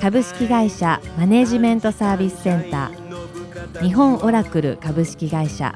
[0.00, 3.82] 株式会社マネジメントサービスセンター。
[3.82, 5.74] 日本オラクル株式会社。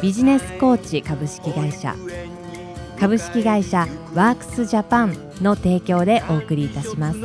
[0.00, 1.94] ビジネスコーチ株式会社。
[3.00, 7.18] 株式会社ワークスジャパンの提供でお送りいたします。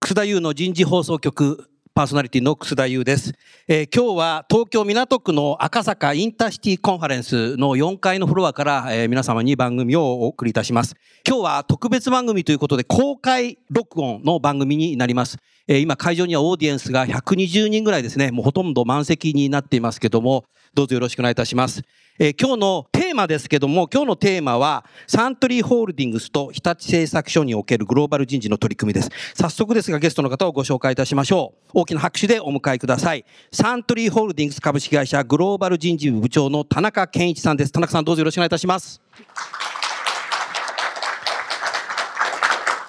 [0.00, 1.68] 楠田優の人事放送局。
[1.96, 3.32] パーソナリティの楠田優です、
[3.66, 10.94] えー今日は東京港区の赤坂インターシティコンファレンスの4階のフロアから、えー皆様に番組をお送りいたします。
[11.26, 15.38] 今日は特別番組ということで公開録音の番組になります。
[15.68, 18.30] えー今会場にはオーディエンスが120人ぐらいですね。
[18.30, 21.80] もうほとんど満席になっていますけどもどうぞよろしくお願いいたします。
[22.18, 29.10] えー今日のテーマですけども、今日のテーマは、サントリーホールディングスと日立製作所におけるグローバル人事の取り組みです。
[29.34, 31.70] 早速ですが、ゲストの方をご紹介いたしましょう。
[31.74, 33.24] 大きな拍手でお迎えください。
[33.52, 37.72] サントリーホールディングス株式会社グローバル人事部部長の田中健一さんです。
[37.72, 39.02] 田中さんどうぞよろしくお願いいたします。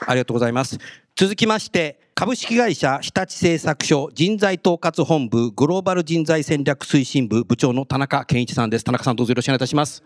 [0.05, 0.77] ありがとうございます。
[1.17, 8.83] 続きまして、株式会社日立製作所人材統括本部グローバル人材戦略推進部部長の田中健一さんです。
[8.83, 10.01] 田中さんどうぞよろしくお願いいたします。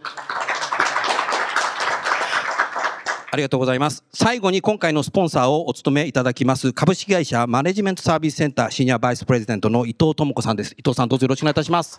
[3.31, 4.03] ありがとうございます。
[4.14, 10.73] 最後に今回のスポンサーをお務めいただきます株式会社マネジメントサービスセンターシニアバイスプレゼントの伊藤智子さんです。
[10.78, 11.98] 伊藤さんどうぞよろしくお願いいたします。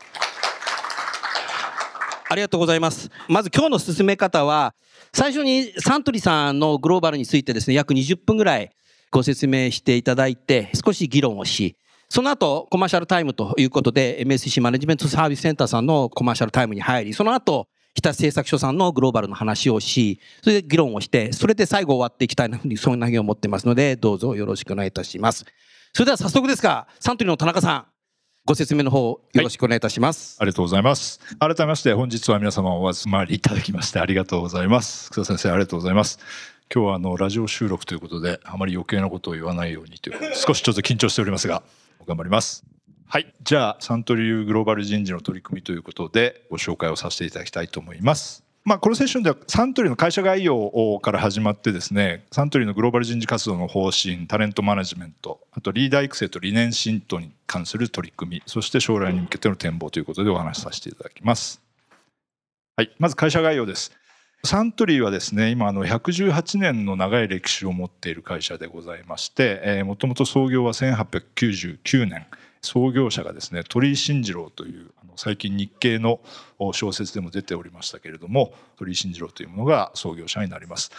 [2.29, 3.11] ありがとうございます。
[3.29, 4.75] まず今日の進め方は、
[5.15, 8.71] 最初にサントリーさんのグローバルについてですね、約20分ぐらい
[9.13, 11.77] ご説明していただいて、少し議論をし、
[12.09, 25.45] その後コマーシャルタイムということで、MSC マネジメントサービスセンターさんのコマーシャルタイムに入り、その後、日立製作所さんのグローバルの話をし、それで議論をして、それで最後終わっていきたいなふうに、そんなふうに思ってますので、どうぞよろしくお願いいたします。
[25.93, 27.85] それでは早速ですが、サントリーの田中さん、
[28.45, 30.37] ご説明の方よろしくお願いいたします。
[30.41, 31.21] ありがとうございます。
[31.39, 35.11] 改めまして本日は皆様お集まりいただきましてありがとうございます。
[35.13, 36.19] 草田先生ありがとうございます。
[36.75, 41.63] 今日はあのラジオ収録ということであまり余計なことを言わないようにという少しちょっと緊張しておりますが
[42.07, 42.65] 頑張ります。
[43.07, 43.35] はい。
[43.43, 48.43] じゃあサントリーグローバル人事の取り組みということでご紹介をさせていただきたいと思います。
[48.65, 61.61] まあ、このセッションではサントリーの会社概要から始まってですねサントリーのグローバル人事活動の方針タレントマネジメントあとリーダー育成と理念浸透に関する取り組みそして将来に向けての展望ということでお話しさせていただきます。
[62.77, 63.93] はい、まず会社概要です。
[64.45, 72.27] サントリーはですね今あの118年の長い歴史を持っている会社でございまして、もともと創業は1899年。
[72.65, 76.21] 創業者がですね鳥居慎次郎という最近日経の
[76.73, 80.91] 小説でも出ておりましたけれども鳥居慎次郎というものが創業者になります。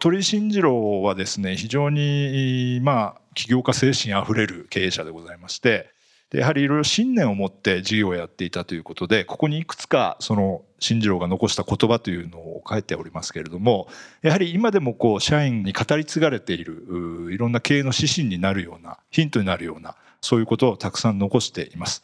[0.00, 5.90] 鳥居慎次郎はですね非常にまあ起業家精神あふれる経営者でございまして
[6.32, 13.86] でやはりいろいろ信念を持って事業をやっていたということでここにいくつかその進次郎が残した言葉というのを書いておりますけれども
[14.22, 22.02] やはり今でもこう社員に語り継がれているいろんな経営の指針になるようなヒントになるようなそういうことをたくさん残しています。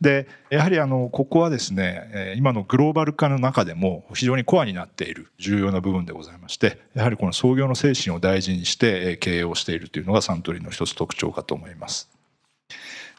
[0.00, 12.10] でやはりあのここはですね今のグローバル化の中でも非常にコアになっている重要な部分でございましてやはりこの創業の精神を大事にして経営をしているというのがサントリーの一つ特徴かと思います。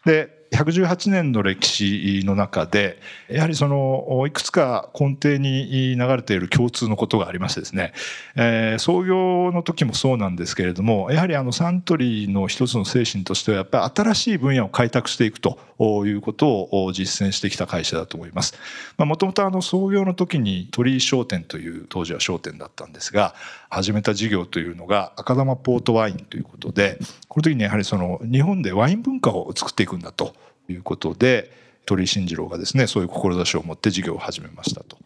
[0.06, 3.00] で118年の歴史の中で
[3.30, 7.94] やはりそのいくつか根底に流れている共通のことがありましてですね、
[8.36, 15.60] えー、創業の時もそうなんですけれどもやはりあのサントリーの一つの精神としてはやっぱり新しい分野を開拓していくと
[16.06, 18.56] いうことを実践してきた会社だと思います。
[18.98, 23.36] もともと創業の時に鳥居商店という当時は商店だったんですが
[23.70, 26.98] 始めた事業というのが赤玉ポートワインということで
[27.28, 30.34] この時にやはりその日本でワイン文化を作っていくんだと
[30.72, 31.52] いうことで
[31.86, 34.98] 鳥居慎次郎がですねそういう志を持って事業を始めましたと。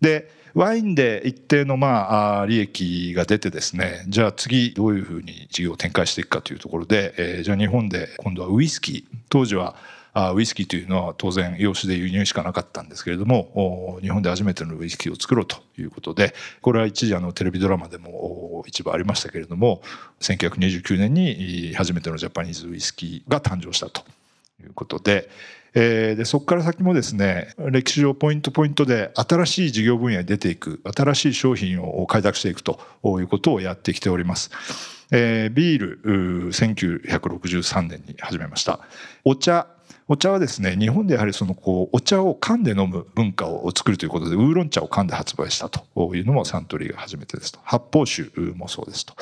[0.00, 9.76] でワインで一定のまあ利益が出てですねじゃあ次どういうふうに事業を展開していくかというところで、えー、じゃあ日本で今度はウイスキー当時は
[10.12, 19.82] あウイスキーというのは当然洋酒で輸入しかなかったんですけれども日本で初めてのウイスキーを作ろうということでこれは一時あのテレビドラマでも一部ありましたけれども
[20.20, 24.02] 1929年に初めてのジャパニーズウイスキーが誕生したと
[24.60, 25.28] いうことで、
[25.74, 34.50] えー、でそこから先もですね歴史上ポイントポイントで新しい事業分野に出ていく新しい商品を開拓していくということをやってきております。
[35.12, 38.78] えー、ビール1963年に始めました
[39.24, 39.66] お茶
[40.12, 45.88] お茶はですね日本でやはりそのこうお茶を缶で飲む文化を作るということでウーロン茶を缶で発売したと。
[46.16, 47.60] いうのもサントリーが初めてですと。
[47.62, 49.14] 発泡酒もそうですと。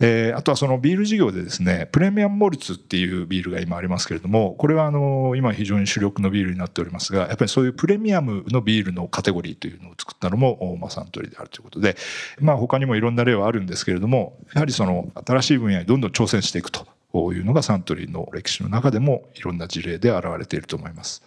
[0.00, 11.96] えー、あとはそのビール事業でですねプレミアムモルツっていうビールが今ありますけれどもこれはあの今非常に主力のビールになっておりますがやっぱりそういうプレミアムのビールのカテゴリーというのを作ったのも、まあ、サントリーであるということで、
[12.40, 16.86] まあ、他にもいろんな例はあるんですけれどもやはりその新しい分野にどんどん挑戦していくと。
[17.34, 21.22] いうのがサントリーの歴史の中でもいろんな事例で現れていると思います。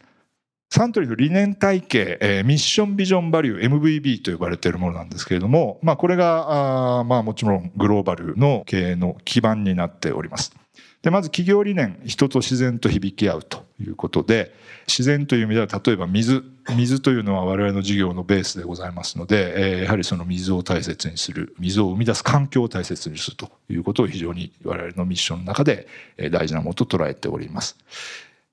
[0.70, 10.54] サントリーの理念体系、えー、ミッションビジョンバリュー MVB と呼ばれているものなんですけれども、まあ、これがあまあもちろんグローバルの経営の基盤になっております。
[11.02, 14.54] でまず企業理念人と自然と響き合うということで
[14.88, 16.44] 自然という意味では例えば水
[16.76, 25.88] 水というのは我々の事業のベースでございますので、え、やはりその水を大切にする水を生み出す環境を大切にするということを非常に我々のミッションの中で
[26.32, 27.78] 大事なものと捉えております。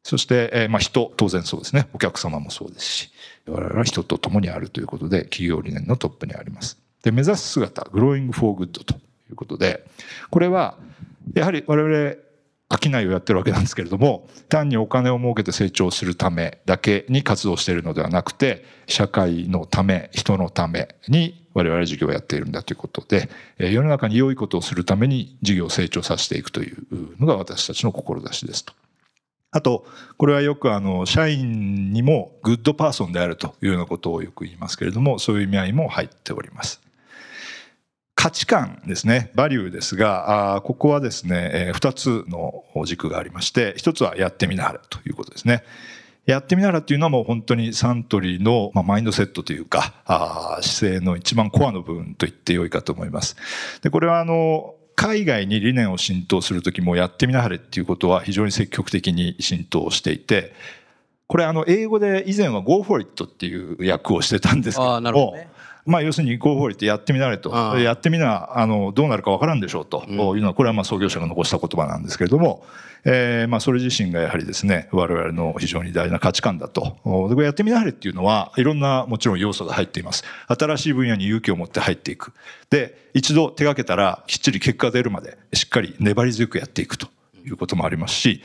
[0.05, 1.89] そして、え、まあ人、当然そうですね。
[1.95, 3.11] お客様もそうですし、
[3.47, 6.79] 我々は人と共にあるということで、企業理念のトップにあります。
[7.03, 8.99] で、目指す姿、 Growing for Good とい
[9.33, 9.83] うことで、
[10.31, 10.77] これは、
[11.33, 12.17] やはり我々、
[12.79, 23.29] 商いをやってるわけなんですけれども、単にお金を儲けて成長するためだけに活動しているのではなくて、社会のため、人のために我々事業をやっているんだということで、
[23.59, 26.77] 世の中に良いことをするために事業を成長させていくという
[27.19, 28.73] のが私たちの志ですと。
[29.51, 29.87] あと、
[30.17, 36.84] これはよくあの、社員にも Good Person であるというようなことをよく言いますけれども、そういう意味合いも入っております。
[38.15, 45.65] 価値観ですね、バリューですが、あここはですね、えー、2つの軸がありまして、1つはやってみなはれということですね。
[46.27, 53.37] やってみなはれっていうのはもう本当にサントリーの、まあ、マインドセットというか、あ姿勢の一番コアの部分と言ってよいかと思います。
[53.83, 60.53] で、これはあの、海外に理念を浸透する時もやってみなはれっていうことは非常に積極的に浸透していて
[61.27, 65.49] これあの英語で以前は Go for it っていう訳をしてたんですけども、ね、
[65.87, 72.65] まあ要するに Go for it やってみなはれとやってみなあのどうなるかわからんでしょうというのはこれはまあ創業者が残した言葉なんですけれども
[73.05, 76.97] えー、まあそれ自身がやはりですね、我々の非常に大事な価値観だと。
[77.43, 80.25] やってみなはれっていうのは、いろんなもちろん要素が入っています。
[80.49, 82.33] 新しい分野に勇気を持って入っていく。
[82.71, 87.09] で、一度手がけたらきっちり結果が出るまでしっかり粘り強くやっていくと
[87.45, 88.43] いうこともありますし、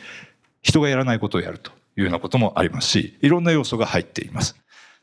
[0.62, 4.58] 人がやらないことをやるというようなこともありますし、いろんな要素が入っています。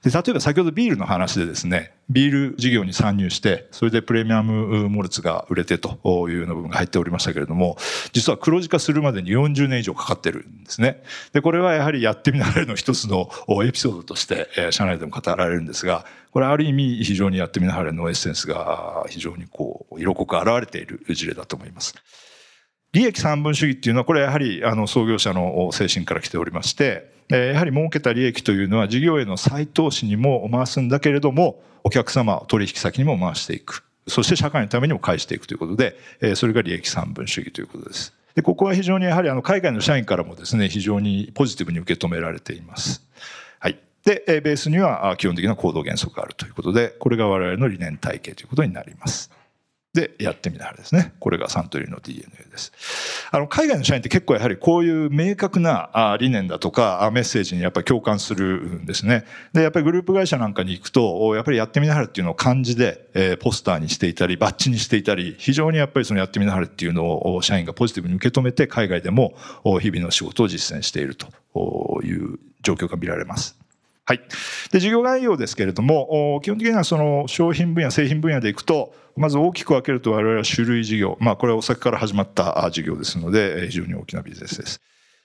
[0.06, 5.98] で例えば先ほどビールの話でですねビール事業に参入してそれでプレミアムモルツが売れてと
[6.28, 7.76] いうような部分が入っておりましたけれども
[8.12, 13.28] 実は黒字化するまでに40年以上かかってるんですねでこれはやはりやってみながらの一つの
[13.64, 21.94] エピソードとして社内でも語られるんですがこれある意味非常にやってみながらのエッセンスが非常にこう色濃く現れている事例だと思います。
[22.92, 35.96] 利益三分主義っていうのはこれはやはりあの創業者の精神から来ておりましてやはり儲けた利益というのは事業への再投資にも回すんだけれどもお客様取引先にも回していくそして社会のためにも返していくということで
[36.36, 38.14] それが利益三分主義ということです。
[38.36, 43.02] でここは非常にやはりあの海外の社員からもですね非常にポジティブに受け止められています。
[43.58, 49.30] はい、でベースには基本的な行動原則があるということでこれが我々の理念体系ということになります。
[49.96, 51.14] でやってみながらですね。
[51.18, 52.72] これがサントリーの DNA です。
[53.32, 59.24] あの、海外の社員って結構やはりこういう明確な理念だとかメッセージにやっぱり共感するんですね。
[59.52, 69.34] で、やっぱりグループ会社なんかに行くと、やっぱりやってみながらっていうのを漢字で、えポスターにしていたり、バッジにしていたり、非常にやっぱりそのやってみながらっていうのを社員がポジティブに受け止めて海外でも
[69.80, 73.56] 日々の仕事を実践しているという状況が見られます。
[74.08, 74.20] はい。
[74.70, 81.16] で、事業概要ですけれども、基本的にはその商品分野、製品分野でいくと、まず大きく分けると我々は種類事業。
[81.20, 84.80] まあ、これはお酒から始まった事業ですので、非常に大きなビジネスです。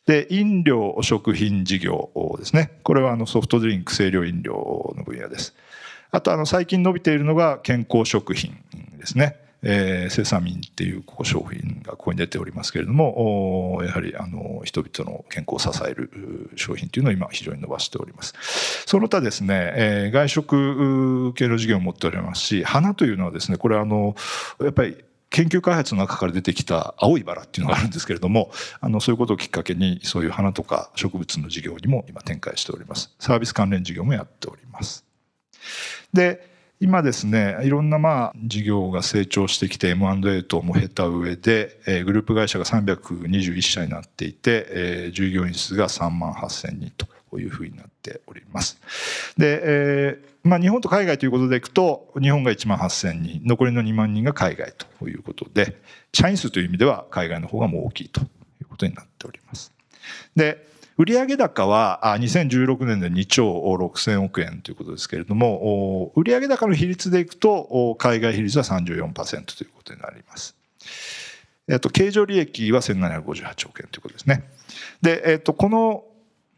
[0.06, 2.80] で、飲料、食品事業ですね。
[2.84, 5.54] これはあのソフトドリンク、清涼飲料の分野です。
[6.12, 8.58] あと、あの、最近伸びているのが健康食品
[8.98, 9.38] ですね。
[9.64, 18.34] えー、セサミンっていう商品がここに出ておりますけれどもやはりあの人々の健康を支える商品というのを今非常に伸ばしております
[18.86, 24.16] その他ですね、えー、外食系の事業を持っておりますし花というのはですねこれあの
[24.60, 24.98] やっぱり
[25.32, 28.52] 研究開発の中から出てきた青いバラっていうのがあるんですけれども、
[28.82, 33.16] あの、そういうことをきっかけに、そういう花とか植物の事業にも今展開しております。
[33.18, 35.06] サービス関連事業もやっております。
[36.12, 36.51] で、
[36.82, 46.92] 今ですねいろんなまあ事業が成長してきて M&A 等も経た上で、えー、グループ会社が321社になっていて、えー、従業員数が3万8000人
[47.30, 48.82] というふうになっております。
[49.38, 55.80] で、えーまあ、日本と海外ということでいくと日本が1万8000人残りの2万人が海外ということで
[56.14, 58.24] 社員数という意味では海外の方がもう大きいとい
[58.64, 59.72] うことになっております。
[60.36, 60.71] で
[61.02, 70.56] 売上高は2016年で2兆6000億円ということですけれども売上高の比率でいくと海外比率は34%ということになります。
[71.68, 74.44] えっと、経常利益は1758億円ということですね。
[75.02, 76.04] で、えっと、この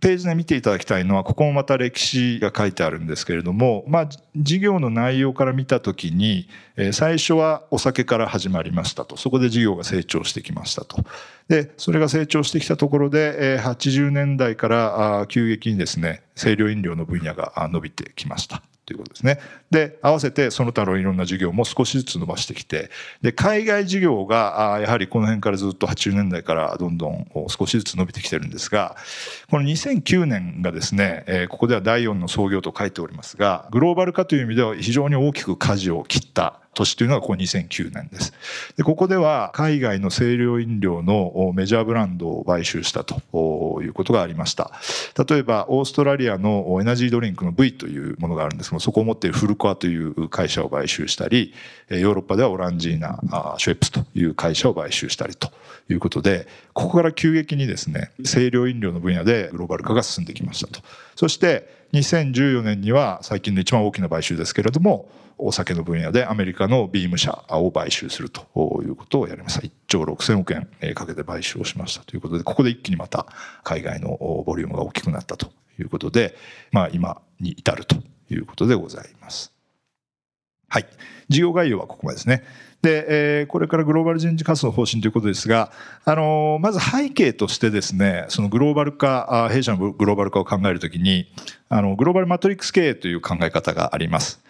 [0.04, 6.50] ページで見ていただきたいのはここもまた歴史が書いてあるんですけれども、まあ、事業の内容から見た時に
[6.92, 9.16] 最初はお酒から始まりましたと。
[9.16, 10.98] そこで事業が成長してきましたと。
[11.48, 18.62] でそれが成長してきたところで80年代から急激にですね清涼飲料の分野が伸びてきました。
[18.86, 19.40] ということですね。
[19.72, 22.90] で、合わせてその他のいろんな事業も少しずつ伸ばしてきて、
[23.22, 28.96] で、海外事業が、やはりこの辺からずっと80年代からどんどん少しずつ伸びてきてるんですが、
[29.50, 38.34] この2009年がですね、えここでは第4の創業と書いておりますが、グローバル化という意味では非常に大きく舵を切った年というのがここ2009年です。
[38.78, 44.72] でここでは海外の清涼飲料のメジャーブランドを買収したということがありました。
[45.28, 51.54] 例えばオーストラリアのエナジードリンクの V というものがあるんですがそこを持っているフルコアという会社を買収したり
[51.90, 53.20] ヨーロッパではオランジーナ
[53.58, 55.52] シュエップスという会社を買収したりと
[55.90, 60.82] いうことでここから急激にですね清涼飲料の分野でグローバル化が進んできましたと。
[61.16, 68.48] そして2014年には最近の一番大きな買収ですけれどもお酒の分野でアメリカのビーム社を買収すると
[68.84, 73.26] いうことをやりました1兆6000億円かけて買収をしましたということでここで一気にまた
[73.64, 76.36] 海外のボリュームが大きくなったということで、
[76.72, 77.96] まあ、今に至ると
[78.30, 79.52] いうことでございます。
[80.70, 80.88] はい、
[81.30, 82.44] 事業概要はここまでですね。
[82.84, 83.06] で、
[83.40, 85.72] えー、これからグローバル人事活動方針ということですが、
[86.04, 91.32] あの、まず背景としてですね、そのグローバル化、弊社のグローバル化を考えるときに、
[91.70, 94.42] あの、グローバルマトリックス経営という考え方があります。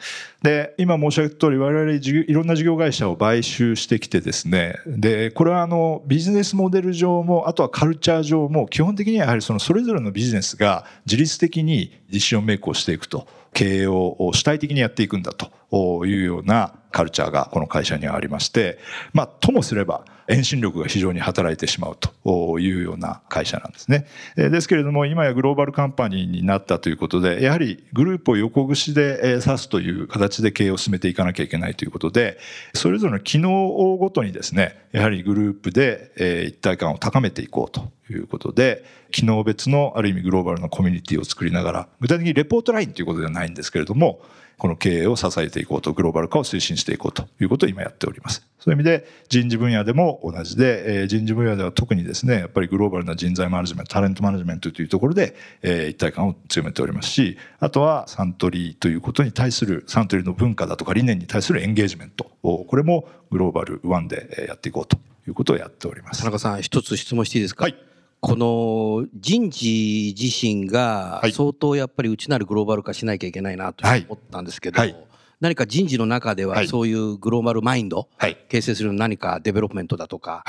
[0.42, 13.28] で、今申し上げた通り、我々いろんな事業会社を買収してきてですね、で、これはあの、ビジネスモデル上も、あとはカルチャー上も、基本的にはやはりそのそれぞれのビジネスが自律的にディションメイクをしていくと。
[13.54, 18.78] 経営を主体的にやっていくんだというようなカルチャーがこの会社にはありまして、
[19.14, 24.06] まあ、ともすれば遠心力が非常に働いてしまうというような会社なんですね。
[24.38, 32.38] ですけれども、今やグローバルカンパニーになったということで、やはりグループを横串で指すという形で経営を進めていかなきゃいけないということで、
[32.74, 33.52] それぞれの機能
[33.98, 44.22] ごとにですね、やはりグループで一体感を高めていこうということで、機能別のある意味グローバルなコミュニティを作りながら、具体的にレポートラインということではないんですけれども、
[44.60, 48.48] この経営を支えていこうと、グローバル化を推進していこうということを今やっております。
[48.60, 66.20] そういう意味で人事分野でも同じで、えー、人事分野では特にですね、やっぱりグローバルな人材マネジメント、タレントマネジメントというところで、えー、一体感を強めておりますし、あとはサントリーということに対する、サントリーの文化だとか理念に対するエンゲージメントを、これもグローバルワンでやっていこうということをやっております。
[66.20, 67.66] 田中さん、一つ質問していいですか？
[67.66, 67.76] はい。
[68.24, 74.94] この人事自身が相当やっぱり内なるグローバル化しなきゃいけないなと思ったんですけど、はい。
[74.94, 75.04] はい
[75.42, 80.42] 何か人事の中ではそういうグローバルマインド、はい、形成する何かデベロップメントだとか、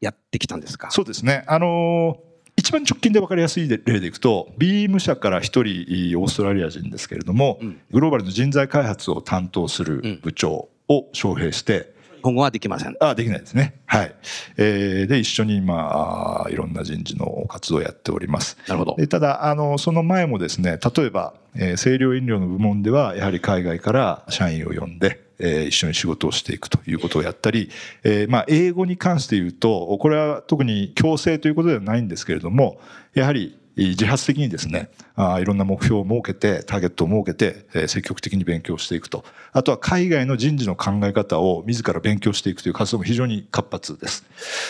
[0.00, 1.44] やってきたんですか、そうですね。
[1.46, 11.93] あのー一番直近で分かりやすい例でいくとビーム社から1人オーストラリア人ですけれども、うん、グローバルの人材開発を担当する部長を招聘して、
[12.24, 12.96] 今後はできません。
[13.00, 13.82] あできないですね。
[13.84, 14.14] はい。
[14.56, 18.56] えー、で、一緒に今、いろんな人事の活動をやっております。
[18.66, 18.96] なるほど。
[18.96, 27.68] でただ、あの、その前もですね、例えば、えー、清涼飲料の部門では、やはり海外から社員を呼んで、えー、一緒に仕事をしていくということをやったり、
[28.04, 32.80] えー、まあ、英語に関して言うと、これは特に強制ということではないんですけれども、
[33.12, 39.24] やはり自発的にですねあいろんな目標を設けてターゲットを設けて、え積極的に勉強していくと。
[39.52, 44.24] あとは海外の人事の考え方を自ら勉強していくという活動も非常に活発です。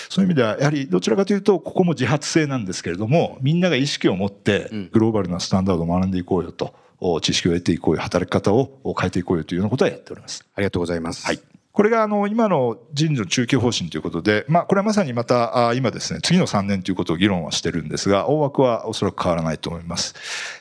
[0.08, 6.74] そういう意味ではやはりどちらかというとここも自発性なんですけれどもみんなが意識を持ってグローバルなスタンダードを学んでいこうよと
[7.20, 10.44] 知識を得ていこうよ働き方を変えていこうよというようなことはやっております。
[10.54, 20.14] ありがとうございます、はいこれがあの今の人事の中期方針ということで、まあ、これはまさにまた今ですね次の3年ということを議論はしてるんですが大枠はおそらく変わらないと思います。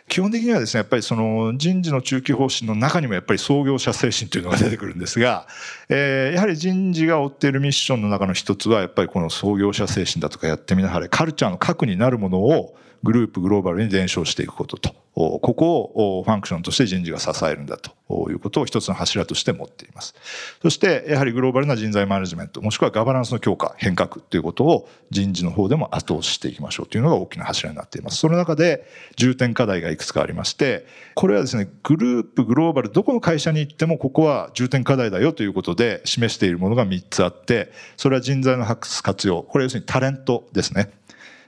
[0.07, 5.45] 基本的にはですねやっぱりその人事の中期方針の中にもやっぱり創業者精神というのが出てくるんですが、
[5.87, 17.91] えー、やはり人事が追っているミッションの中の一つはやっぱりこの創業者精神だとかやってみなはれカルチャーの核になるものをグループグローバルに伝承していくこととここをファンクションとして人事が支えるんだと
[18.31, 20.15] いうことを一つの柱として持っています。
[20.61, 28.17] そしてやはりグローバルな人材マネジメントもしくはガバナンスの強化変革ということを人事の方でも後押ししていきましょうというのが大きな柱になっています。
[28.17, 40.91] その中で重点課題がいくつかありましてこれはですねグループグローバルどこの会社に行ってもここは重点課題だよということで示しているものが3つあってそれは人材の発掘活用これ要するにタレントですね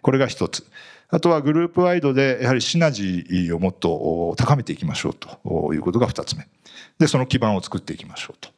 [0.04, 0.70] これが1つ。
[1.10, 6.48] あとはグループワイドでやはりシナジーをもっと高めていきましょうということが2つ目。
[7.00, 8.50] で、その基盤を作っていきましょうと。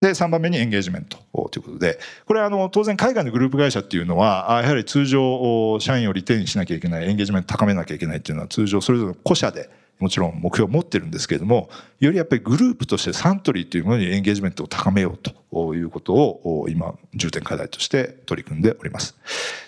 [0.00, 11.68] で、3番目にエンゲージメントということで、これはあの当然海外のグループ会社っていうのは、やはり通常社員をリテインしなきゃいけない、エンゲージメント高めなきゃいけないっていうのは通常それぞれの個社でもちろん目標を持ってるんですけれども
[12.00, 15.18] よりやっぱりグループとしてサントリーというものにエンゲージメントを高めよう
[15.50, 19.16] ということを今重点課題として取り組んでおります。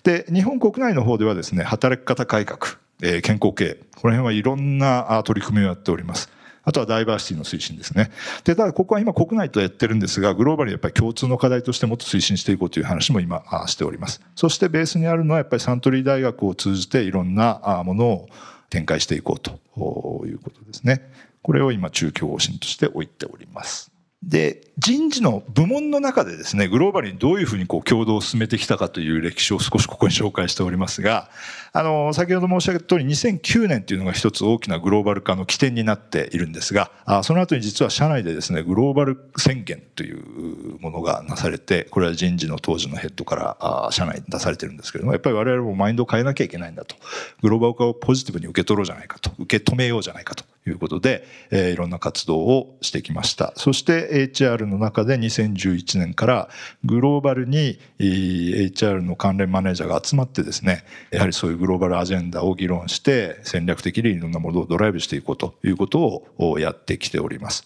[0.03, 6.31] で日本国内の方ではですね働き方改革、えー、健康経営この辺はいろんな取り組みをやっております。
[6.63, 8.11] あとはダイバーシティの推進ですね。
[8.45, 14.21] で、ただここは今国内とやってるんですが、グローバルにやっぱり共通の課題としてもっと推進していこうという話も今しております。
[14.37, 18.29] そしてベースにあるのはやっぱりサントリー大学を通じていろんなものを
[18.71, 21.13] 展開していこうということですね。
[21.43, 23.93] これを今中京方針として置いております。
[24.23, 31.31] で、人事の部門の中でですね、グローバルにどういうふうにこう共同を進めてきたかという歴史を少しここに紹介しておりますが、
[31.73, 46.95] あの、先ほど申し上げた通り2009年というのが一つ大きなグローバル化の起点になっているんですが、あその後に実は社内でですね、グローバル宣言というものがなされて、これは人事の当時のヘッドからあ社内に出されてるんですけれども、やっぱり我々もマインドを変えなきゃいけないんだと。
[47.41, 49.31] グローバル化をポジティブに受け取ろうじゃないかと。
[49.39, 50.45] 受け止めようじゃないかと。
[50.71, 53.53] いうことで、えー、いろんな活動をしてきました。
[53.57, 56.49] そして HR の中で2011年から
[56.85, 67.65] グローバルに HR の関連マネージャーが集まってですね、やはりそういうグローバルアジェンダを議論して戦略的にいろんなものをドライブしていこうということをやってきております。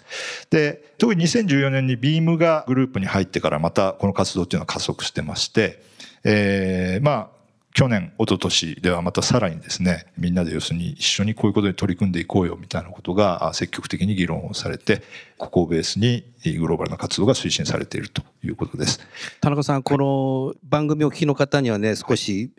[0.50, 5.82] で、特に2014年に BEAM がグループに入ってからまたこの活動っていうのは加速してまして、
[6.24, 7.43] えー、まあ
[7.74, 15.02] 去年、一昨年ではまたさらにですね、みんなで要するに一緒にこういうことに取り組んでいこうよみたいなことが積極的に議論をされて、
[15.38, 16.22] ここをベースに
[16.56, 19.00] グローバルな活動が推進されているということです。
[19.40, 22.52] 田中さん、この番組を聞きの方にはね、少し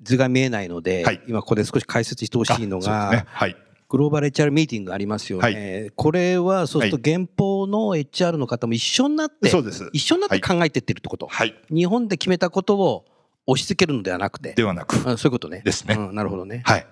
[0.00, 3.24] 図が見えないので、はい、今ここで少し解説してほしいのが、ね。
[3.26, 3.56] はい、
[3.88, 9.50] グローバル HR ミーティングありますよね、はい、これはそうすると現法の HR の方も一緒になって、
[9.92, 11.28] 一緒になって考えていってるってこと、
[11.68, 13.04] 日本で決めたことを
[13.46, 14.54] 押し付けるのではなくて。
[14.54, 14.96] ではなく。
[14.96, 15.62] そういうことね。
[15.64, 15.94] ですね。
[15.94, 16.62] うん、なるほどね。
[16.64, 16.86] はい。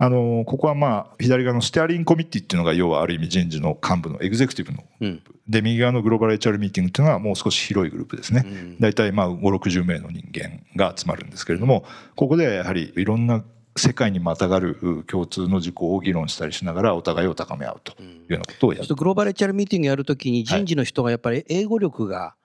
[0.00, 13.42] あのここはまあ左側のステアリングコミッティっていうのが要はある意味人事の幹部のエグゼクティブの、うん、で右側のグローバル HR ミーティングっていうのはもう少し広いグループですね、うん、大体まあ560名の人間が集まるんですけれどもここではやはりいろんな
[13.76, 22.36] 世界にまたがる共通の事項を議論したりしながらお互いを高め合うというようなことをやる、うん、グローバル HR ミーティングやるときに人事の人がやっぱり英語力が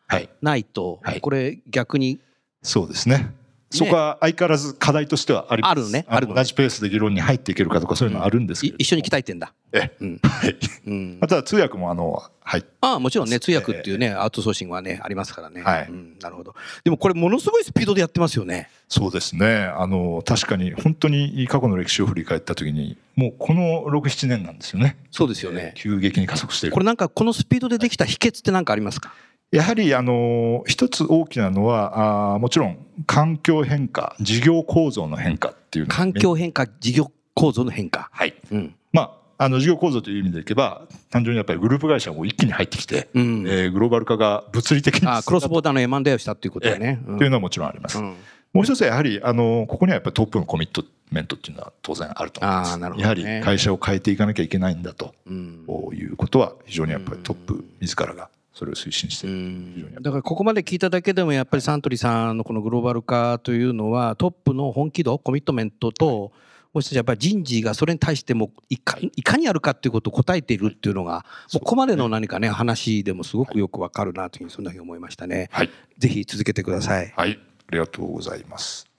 [0.42, 2.20] ないと、これ逆に
[2.64, 3.34] そうですね
[3.74, 5.72] そこは相変わらず課題としてはあります。
[5.72, 6.06] あるね。
[6.08, 9.52] ある同じペースで議論に入っていけるかとかそういうのはあるんですけど、一緒に鍛えてんだ。
[9.72, 9.92] ええ。
[10.00, 10.56] うん、 はい。
[10.86, 11.18] うん。
[11.22, 12.66] あとは通訳もあの、はい。
[12.82, 15.64] ああ、もちろんね、通訳っていうね、アウトソーシングはね、ありますからね。
[15.64, 15.88] はい。
[15.90, 16.54] うん、なるほど。
[16.84, 18.70] でもこれものすごいスピードでやってますよね。
[18.90, 19.64] そうですね。
[19.76, 24.98] あの、確かに本当に過去の歴史を振り返った時に、もうこの6、7年なんですよね。
[25.10, 25.74] そうですよね。
[25.76, 26.74] 急激に加速している。
[26.74, 29.14] これなんかこのスピードでできた秘訣って何かありますか、
[29.52, 38.10] やはりあの一つ大きなのはあもちろん環境変化事業構造の変化っていう環境変化事業構造の変化。
[38.12, 48.16] はい、うん、まああの事業構造という意味でいけば単純にやっぱりグループ会社も一気に入ってきて、うん、えー、グローバル化が物理的にあクロスボーダーの M&A をしたっていうことだね、うん、というのはもちろんあります、うん、
[48.54, 52.78] もう一つはやはりあのここにはやっぱりトップのコミットメントっていうのは当然あると思います。
[52.78, 66.32] ね、やはり会社を変えていかなきゃいけないんだと、いうことは非常にやっぱりトップ自らがそれを推進してるだからここまで聞いただけでもやっぱりサントリーさんのこのグローバル化というのはトップの本気度コミットメントと、
[66.74, 75.50] もう一つやっぱり人事がそれに対してもいかいかにやるかっていうことを答えているっていうのが、ここまでの何かね話でもすごくよくわかるなというふうにそんなふうに思いましたね。
[75.52, 77.14] はい、ぜひ続けてください。
[77.16, 78.93] はい、ありがとうございます。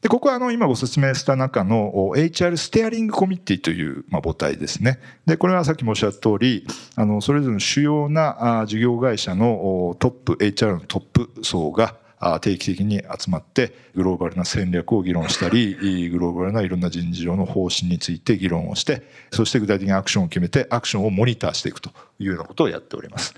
[0.00, 4.98] でここはあの今ご説明した中の HR ステアリングコミッティというまあ母体ですね。
[5.26, 11.96] でこれはさっき申し上げた通りあのそれぞれの主要な事業会社のトップ HR のトップ層が
[12.40, 23.34] 定期的に集まってグローバルな戦略を議論したりグローバルないろんな人事上の方針について議論をしてそして具体的にアクションを決めてアクションをモニターしていくというようなことをやっております。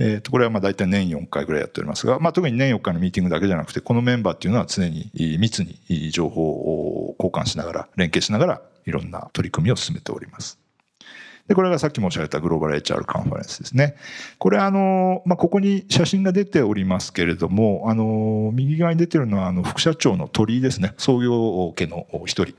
[0.00, 5.10] えー、とこれはまあ大体年4回ぐらいやっておりますが、まあ、特に年4回のミーティングだけじゃなくてこのメンバーっていうのは常に
[5.40, 10.67] 密に情報を交換しながら連携しながらいろんな取り組みを進めております。
[11.48, 13.96] で、これがさっき申し上げたグローバル HR カンファレンスですね。
[14.38, 20.92] これあの、まあ、ここに写真が出ておりますけれども、あの、右側に出てるのはあの副社長の鳥居ですね。
[20.98, 22.54] 創業家の一人。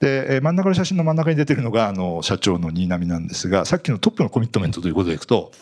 [0.00, 5.52] で、真ん中の写真の真ん中に出てるのがあの社長の新浪なんですが、さっきのトップのコミットメントということでいくと、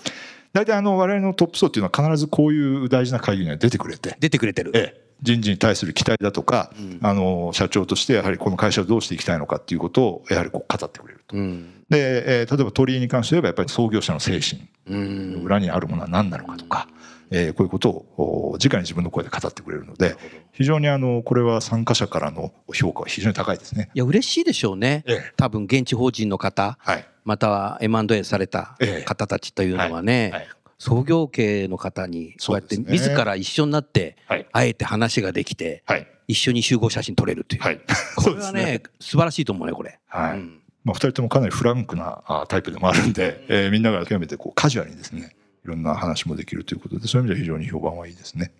[0.52, 4.16] 大体あの我々のトップ層っていうのは必ずこういう大事な会議には出てくれて。
[4.20, 4.70] 出てくれてる。
[4.74, 5.09] ええ。
[5.22, 11.36] 人事に対する期待だとか、うん、あの社長としてやはりこの会社をどうしていきたいのかっていうことをやはりこう語ってくれると。
[11.36, 14.68] うん、で、えー、例えば鳥居に関して言えばやっぱり創業者の精神。
[14.90, 16.88] の裏にあるものは何なのかとか、
[17.30, 20.16] うん、えー、こういうことを直に自分の声で語ってくれるので
[20.52, 23.90] 非常にあのこれは参加者からの評価は非常に高いですね。
[23.94, 25.04] いや嬉しいでしょうね。
[25.06, 30.40] ええ、多分現地法人の方、はい、または M&A された方たちというのはね、えはい。
[30.42, 34.16] はい創業系の方にそうやって自ら一緒になって
[34.50, 35.84] あえて話ができて
[36.26, 37.80] 一緒に集合写真撮れるという、はい、
[38.16, 40.00] これはね素晴らしいと思うねこれ。
[40.08, 40.60] はい、うん。
[40.82, 48.50] まあ、2人ともかなりフランクなタイプでもあるんで、えー、みんなが極めてこうカジュアルにですねいろんな話もできるということでそういう意味では非常に評判はいいですね。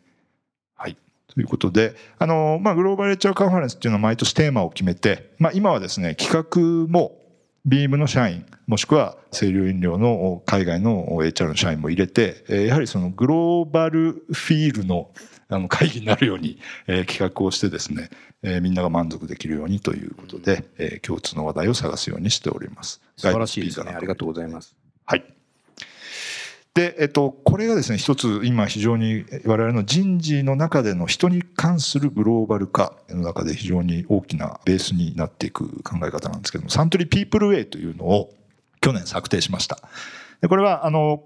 [0.76, 0.98] はい。
[1.26, 7.19] ということで、あの、まあ、グローバルエッチャーカンファレンスっていうのは毎年テーマを決めて、まあ、今はですね、企画も
[7.66, 15.10] ビームの社員もしくは清涼飲料の海外の HR の社員も入れてやはりそのグローバルフィールの
[15.52, 18.08] あの会議になるように、え企画をしてですね、
[18.44, 23.02] えみんなが満足できるようにということで、え共通の話題を探すようにしております。
[23.16, 23.90] 素晴らしいですね。
[23.90, 24.76] ありがとうございます。
[25.06, 25.24] はい。
[26.74, 38.32] で、えっと、これがですね、一つ今非常に我々の人事の中での人に関するグローバル化の中で非常に大きなベースになっていく考え方なんですけども、サントリーピープルウェイというのを
[38.80, 39.78] 去年策定しました。
[40.40, 41.24] でこれは、あの、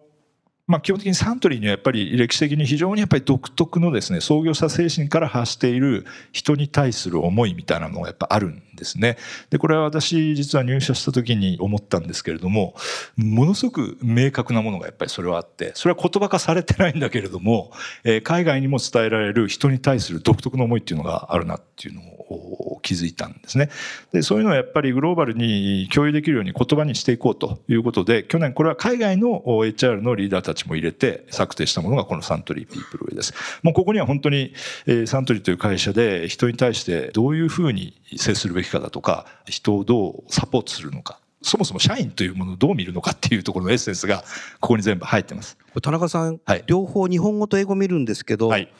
[0.66, 9.18] まあ、基本的にサントリーにはやっぱり歴史的に非常にやっぱり独特のですね創業者精神から発している人に対する思いみたいなのがやっぱあるんですね。
[9.50, 12.74] でこれは私実は入社した時に思ったんですけれども
[13.18, 17.70] ものすごく明確なものがやっぱりそれはあってそれは言葉化されてないんだけれども、
[18.03, 23.70] えー、海外にも伝えられる人に対する独特の思いっていうのがあるなっていうのを気づいたんですね。
[24.12, 33.34] でそういうのはやっぱりグローバルに共有できるように言葉にしていこうということで去年これは海外の HR のリーダーたちも入れて策定したものがこのサントリーピープルウェイです。
[33.62, 34.54] もうここには本当に、
[34.86, 44.24] えサントリーという会社で人に対してどういうふうに接するべきかだとか人をどうサポートするのかそもそも社員というものをどう見るのかっていうところのエッセンスが
[44.60, 45.58] ここに全部入ってます。
[45.82, 48.72] 田中さん、はい、両方日本語と英語見るんですけど、はい、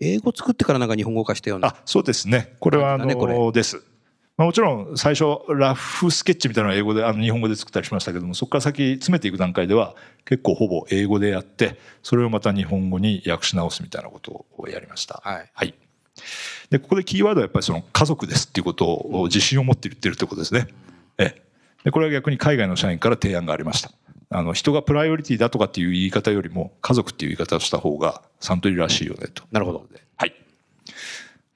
[0.00, 1.68] 英語作ってからなんか日本語化したような。
[1.68, 2.54] あ、そうですね。
[2.60, 3.82] これはあの、ね、です。
[4.42, 15.20] まあ、もちろん最初ラフスケッチみたいなのは英語であの日本語で作ったりしましたけどもそこから先詰めていく段階では結構ほぼ英語でやってそれをまた日本語に訳し直すみたいなことをやりました。
[15.22, 15.74] はい、はい
[16.70, 20.68] でここでキーワードはやっぱりその家族ですっていうことを自信を持って言ってるってことですね。
[21.18, 21.42] ええ、
[21.84, 23.92] でこれは逆に海外の社員から提案がありました。
[24.30, 29.44] あの人がプライオリティだとかっていう言い方よりも家族っていう言い方をした方がサントリーらしいよねと。
[29.52, 29.86] なるほど。
[30.16, 30.34] はい。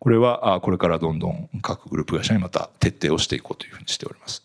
[0.07, 4.45] これはこれからどんどん各グループ会社にまた徹底をしていこうというふうにしております。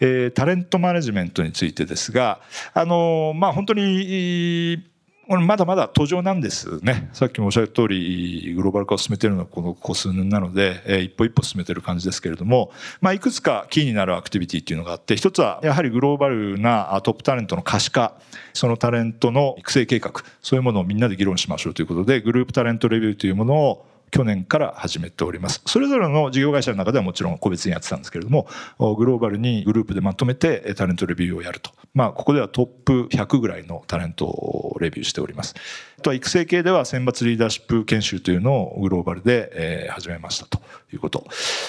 [0.00, 2.40] えー、タレントマネジメントについてですが、
[2.74, 4.84] あのまあ本当に
[5.26, 7.08] まだまだ途上なんですね。
[7.14, 18.12] さっきもおっしゃった通り、グローバル化を進めているのはこのここ数年なので、えー、一歩一歩進めている感じですけれども、まあ、いくつかキーになるアクティビティっていうのがあって、一つはやはりグローバルなトップタレントの可視化、
[18.52, 25.62] そのタレントの育成計画、そういうものをみんなで議論しましょうということで、グループタレントレビューというものを去年から始めております。
[25.66, 28.46] それぞれの事業会社の中ではもちろん個別にやってたんですけれども、
[28.78, 31.70] グローバルにグループでまとめてタレントレビューをやると。
[31.94, 35.54] まあ、ここではトップ100ぐらいのタレントをレビューしております。
[36.02, 40.60] とは育成系では選抜リーダーシップ研修というのをグローバルで始めましたと
[40.92, 41.26] いうこと。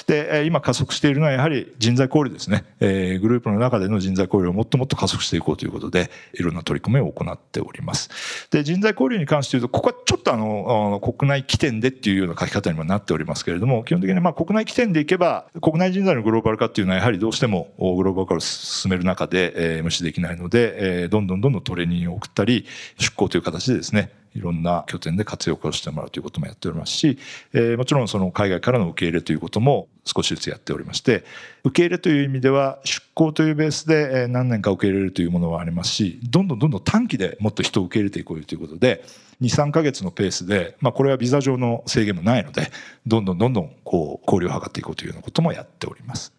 [0.08, 2.65] で、今加速しているのはやはり人材交流ですね。
[2.80, 2.86] グ
[3.30, 8.50] ループの中での人材交流をもっともっと加速していこうということで、いろんな取り組みを行っております。
[8.52, 22.65] で、人材交流に関して言うと、ここはちょっとあの、国内起点でっていうような書き方にもなっておりますけれども、基本的にまあ国内起点でいけば、国内人材のグローバル化っていうのはやはりどうしてもグローバル化を進める中で、無視できないので、どんどんどんどんトレーニングを送ったり、
[22.98, 27.17] 出向という形でですね、いろんな拠点で活用をしてもらうということもやっておりますし、
[27.54, 31.24] え、もちろんその海外からの受け入れということも少しずつやっておりまして
[31.63, 39.04] 受け入れという意味では出向というベースで何年か受け入れるというものはありますしどんどんどんどん短期でもっと人を受け入れていこうということで
[39.41, 42.69] 23か月のペースで、まあ、これはビザ上の制限もないので
[43.06, 46.34] どんどんどんどんこう交流を図っていこうというようなこともやっております。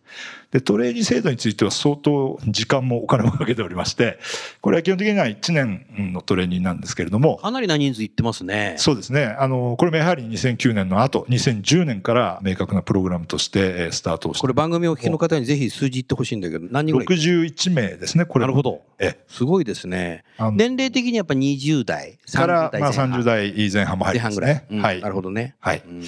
[0.55, 4.21] でトレーニー制度については相当時間もお金もかけておりまして
[4.61, 8.77] これは基本的には1年のトレーニーなんですけれどもかなりな人数いってますね。
[8.79, 9.25] そうですね。
[9.27, 18.81] あのこれもやはり2009年の後2010年から明確なプログラムとしてスタートをしてこれ番組をお聞きの方にぜひ数字言ってほしいんだけど何人ぐらい61名ですねこれなるほど。
[19.01, 20.23] えすごいですね。
[20.53, 25.01] 年齢的にやっぱ20代30代からまあ30代前半も入りますね、うん、はい。
[25.01, 25.57] なるほどね。
[25.59, 26.03] はい、うん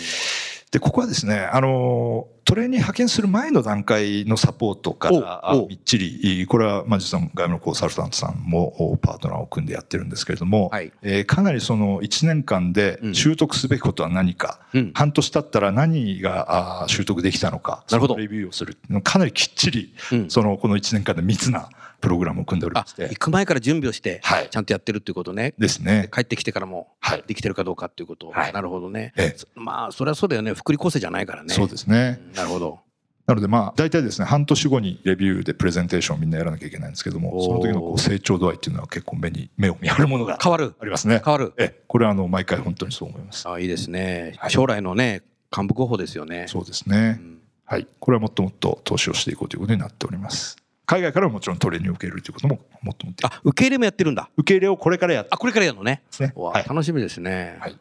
[0.76, 18.16] でここはですねあのトレーニー派遣する前の段階のサポートからみっちりこれはまあ実は外務のコンサルタントさんもパートナーを組んでやってるんですけれども、はい、えー、かなりその1年間で習得すべきことは何か、うん、半年経ったら何が習得できたのかなるほど。
[18.16, 19.94] レビューをするかなりきっちり、
[20.28, 23.04] そのこの1年間で密なプログラムを組んでおりまして。
[23.04, 25.54] 行く前から準備をして、ちゃんとやってるっていうことね。
[25.58, 26.08] ですね。
[26.12, 26.88] 帰ってきてからも
[27.26, 30.54] できてるかどうかっていうこと、はい、なるほどね、ええ、まあそれはそうだよね。
[30.54, 31.52] 福利厚生じゃないからね。
[31.54, 32.80] そうですね、なるほど。
[33.26, 40.74] なのでまあ大体ですね半年後にレビューでプレゼンテーションをみんなやらなきゃいけないんですけどもその時のこう成長度合いっていうのは結構目に目を見張るものが変わる。
[40.80, 41.20] ありますね。
[41.24, 41.52] 変わる。
[41.56, 43.48] えこれはあの毎回本当にそう思います。
[43.48, 45.22] あいいですね、将来のね
[45.56, 46.46] 幹部候補ですよね。
[46.48, 47.88] そうですね、うん、はい。
[47.98, 50.56] これはもっともっと投資をしていこうということになっております
[50.86, 54.30] 海外からももちろんトレーニングを受けるということももっともってあ受け入れもやってるんだ。
[54.36, 56.02] 受け入れをこれからやあこれからやるのね。
[56.20, 57.78] ね、はい、楽しみですね、はい、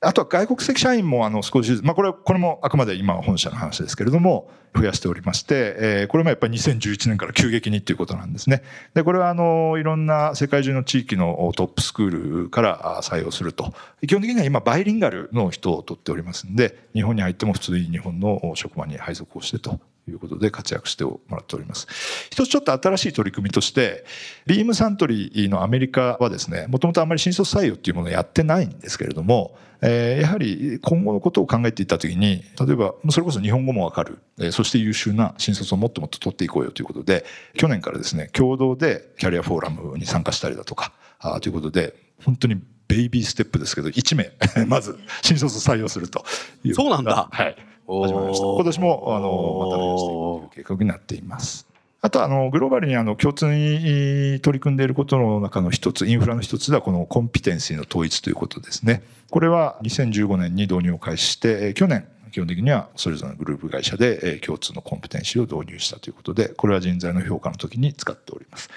[0.00, 8.62] あとは外国籍社員もあの少しずつ、まあ、これはこれもあくまで今本社の話ですけれども増やしておりまして、えー、これもやっぱり2011年から急激にっていうことなんですね。
[8.94, 13.72] でこれはあのいろんな世界中の地域のトップスクールから採用すると。
[14.06, 21.86] 基本的には今バイリンガルの人を取っておりますんで日本に入っても普通に日本の職場に配属をしてとということで活躍してもらっております。
[22.30, 24.04] 一つちょっと新しい取り組みとして、
[24.46, 37.24] ビームサントリーのアメリカはですね、もともとあんまり新卒採用っていうものをやってないんですけれども、えー、やはり今後のことを考えていったときに、例えばそれこそ日本語もわかる、えー、そして優秀な新卒をもっともっと取っていこうよということで、
[37.56, 44.30] 去年からですね、共同でキャリアフォーラムに参加したりだとか、あということで、本当にベイビーステップですけど、1名、
[44.66, 46.24] まず新卒採用すると
[46.62, 46.74] いう。
[46.74, 47.28] そうなんだ。
[47.30, 47.56] はい。
[47.86, 48.46] 始まりました。
[48.46, 51.66] 今年もあのまた増やしていこうという計画になっています。
[52.00, 59.02] あとはあのグローバルにあの共通に取り組んでいることの中の一つ、インフラの一つではこのコンピテンシーの統一ということですね。
[59.30, 68.68] これは2015年に導入を開始して、去年基本的にはそれぞれのグループ会社で共通のコンペテンシーを導入したということで、これは人材の評価の時に使っております。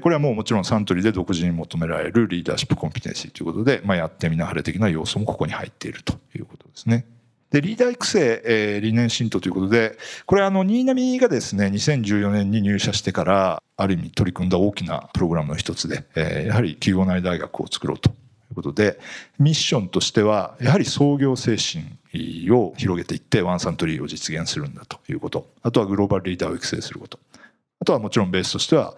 [0.00, 7.04] これはもうもちろんサントリーで独自に求められるリーダーシップコンペテンシーということで、まあ、やってみなはれ的な要素もここに入っているということですね。
[7.50, 18.12] で、リーダー育成、えー、理念浸透ということで、これあの、新浪がですね、2014年に入社してから、ある意味取り組んだ大きなプログラムの一つで、えー、やはり企業内大学を作ろうとい
[18.52, 18.98] うことで、
[19.38, 25.48] ミッションとしては、やはり創業精神を広げていって、ワンサントリーを実現するんだということ。
[25.62, 27.18] あとはグローバルリーダーを育成すること。
[27.80, 28.94] あとはもちろんベースとしては、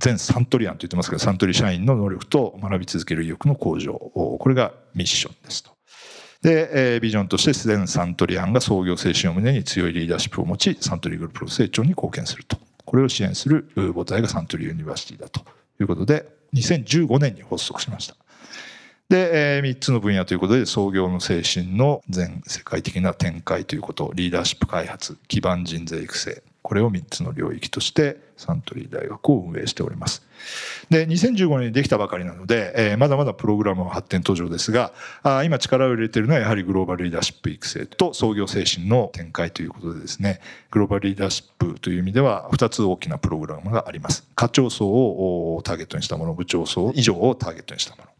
[0.00, 3.92] 全サントリアンと言ってますけど、サントリー社員の能力と学び続ける意欲の向上。
[3.94, 5.77] これがミッションですと。
[6.42, 12.56] で、えー、ビジョンとしてすでにサントリアンが創業精神を胸に強いリーダーシップを持ち、サントリーグループの成長に貢献すると。
[12.84, 15.40] これを支援する母体がサントリーユニバーシティだと
[15.80, 18.16] いうことで、2015年に発足しました。
[19.08, 30.22] で、えー、3つの分野ということで、創業の精神の全世界的な展開ということ、リーダーシップ開発、基盤人材育成、これを3つの領域としてサントリー大学を運営しております。
[30.88, 44.26] で、2015年にできたばかりなので、えー、まだまだプログラムは発展途上ですが、あ今力を入れているのはやはりグローバルリーダーシップ育成と創業精神の展開ということでですね、グローバルリーダーシップという意味では2つ大きなプログラムがあります。
[44.34, 48.17] 課長層をターゲットにしたもの、部長層以上をターゲットにしたもの。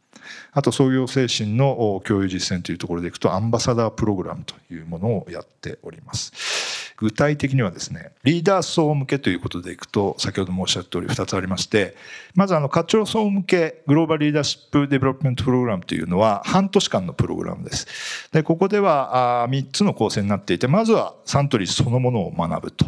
[0.52, 6.88] あと創業精神の共有実践というところでいくとアンバサダープログラムというものをやっております。
[6.98, 11.94] 具体的にはですね、リーダー層向けということでいくと、先ほど申し上げた通り2つありまして、
[12.34, 17.86] まずあの、課長層向け Global Leadership Development Program というのは半年間のプログラムです。
[18.32, 22.86] で、ここでは3つの構成になっていて、まずはサントリーそのものを学ぶと。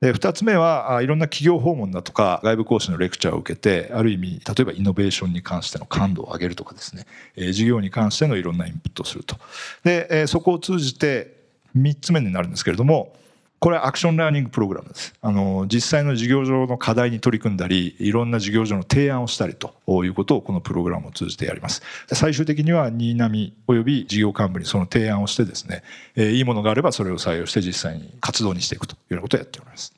[0.00, 7.04] で、二つ目は、いろんな企業訪問だとか、外部講師のレクチャーを受けて、ある意味、例えばイノベーションに関しての感度を上げるとかですね、
[7.36, 9.36] え事業に関してのいろんなインプットをすると。
[9.84, 11.38] で、えそこを通じて、
[11.76, 13.14] 3つ目になるんですけれども、
[13.60, 15.14] これはアクションラーニングプログラムです。
[15.20, 21.82] あの、実際の事業上の課題に取り組んだり、いろんな事業上の提案をしたりということをこのプログラムを通じてやります。
[22.10, 25.82] 最終的には新浪及び事業幹部にその提案をしてですね、
[26.16, 29.92] えいいものがあればそれを採用して実際に活動にしていくというようなことをやっております。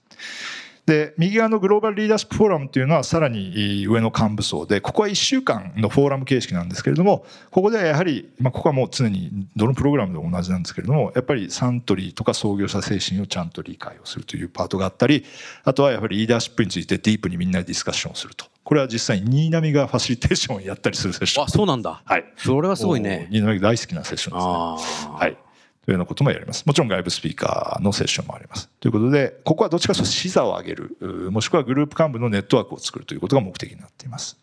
[0.86, 15.24] で右側のグローバルリーダーシップフォーラムというのはさらに上の幹部層でここは1週間のフォーラム形式なんですけれどもここではやはり、まあ、ここはもう常にどのプログラムでも同じなんですけれどもやっぱりサントリーとか創業者精神をちゃんと理解をするというパートがあったり
[15.64, 18.46] あとはやはりリーダーシップについてディープにみんなでディスカッションをすると。
[18.64, 21.44] これは実際に新浪がファシリテーションをやったりするセッション。
[21.44, 22.02] あそうなんだ。
[22.04, 22.24] はい。
[22.36, 23.28] それはすごいね。
[23.30, 25.12] 新浪大好きなセッションですね。
[25.14, 25.36] はい
[25.84, 26.64] というようなこともやります。
[26.64, 28.68] もちろん外部スピーカーのセッションもあります。
[28.80, 30.96] ということで、ここはどっちかというと視座を上げる、
[31.30, 34.38] もしくはグループ幹部のネットワークを作るということが目的になっています。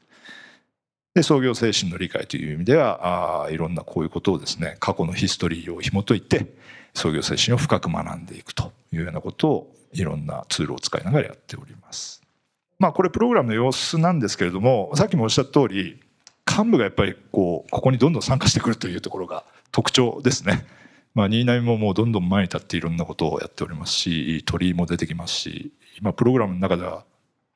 [1.16, 6.46] で創業精神の理解という意味ではあいろんなこういうことをですね過去のヒストリーを紐解いて
[6.94, 12.22] 創業精神を深く学んでいくというようなことをいろんなツールを使いながらやっております。
[12.78, 16.00] まあこれプログラムの様子なんですけれどもさっきもおっしゃった通り
[16.48, 20.66] 幹部がやっぱりこうここにどんどん参加してくるというところが特徴ですね。
[21.20, 27.04] まあ、新浪ももうどんどん前に立っていろんなことをやっておりますし鳥居も出てきますし今プログラムの中では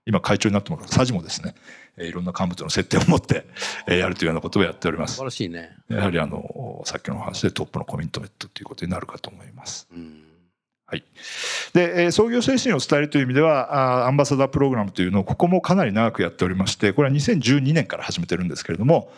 [0.05, 1.55] 今会長になってます佐治もですね
[1.97, 3.45] いろんな幹部との接点を持って
[3.87, 5.13] やるというようなことをやっております。
[5.13, 5.77] 素晴らしいね。
[5.87, 9.87] やはりあのさっきの話でトップのコミットメントということになるかと思います。
[9.93, 10.23] うん
[10.93, 11.03] はい、
[11.73, 19.11] で創業精神を伝えるという意味ではアンバサダープログラムというのをここもかなり長くやっておりましてこれは2012年から始めてるんですけれども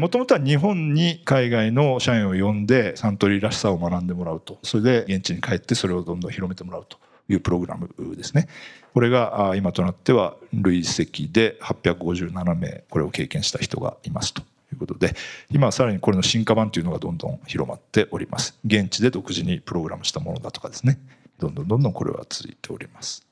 [0.00, 4.58] もともとは日本に海外の社員を呼んでサントリーらしさを学んでもらうと。
[4.62, 6.96] それで現地に帰ってそれをどんどん広めてもらうと
[7.28, 8.48] いうプログラムですね。
[8.94, 14.42] これが今となっては累積で857名これを経験した人がいますと。
[14.72, 15.14] いうことで
[15.50, 18.58] 今はさらにこれの進化版というのがどんどん広まっております。
[18.64, 20.98] 現地で独自にプログラムしたものだとかですね。
[21.38, 23.26] どんどんどんどんこれは続いております。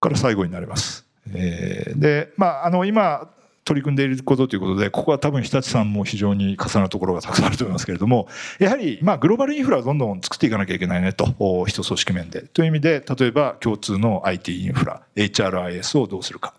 [0.00, 3.28] から最後になります、えー、でまああの今
[3.64, 8.26] 取り組んでいることということでここは多分日立さんも非常に重なるところがたくさんあると思いますけれども
[8.58, 11.26] やはりまあグローバルインフラをどんどん作っていかなきゃいけないねと
[11.66, 16.54] 人組織面でという意味で例えば共通の IT インフラ HRIS をどうするか、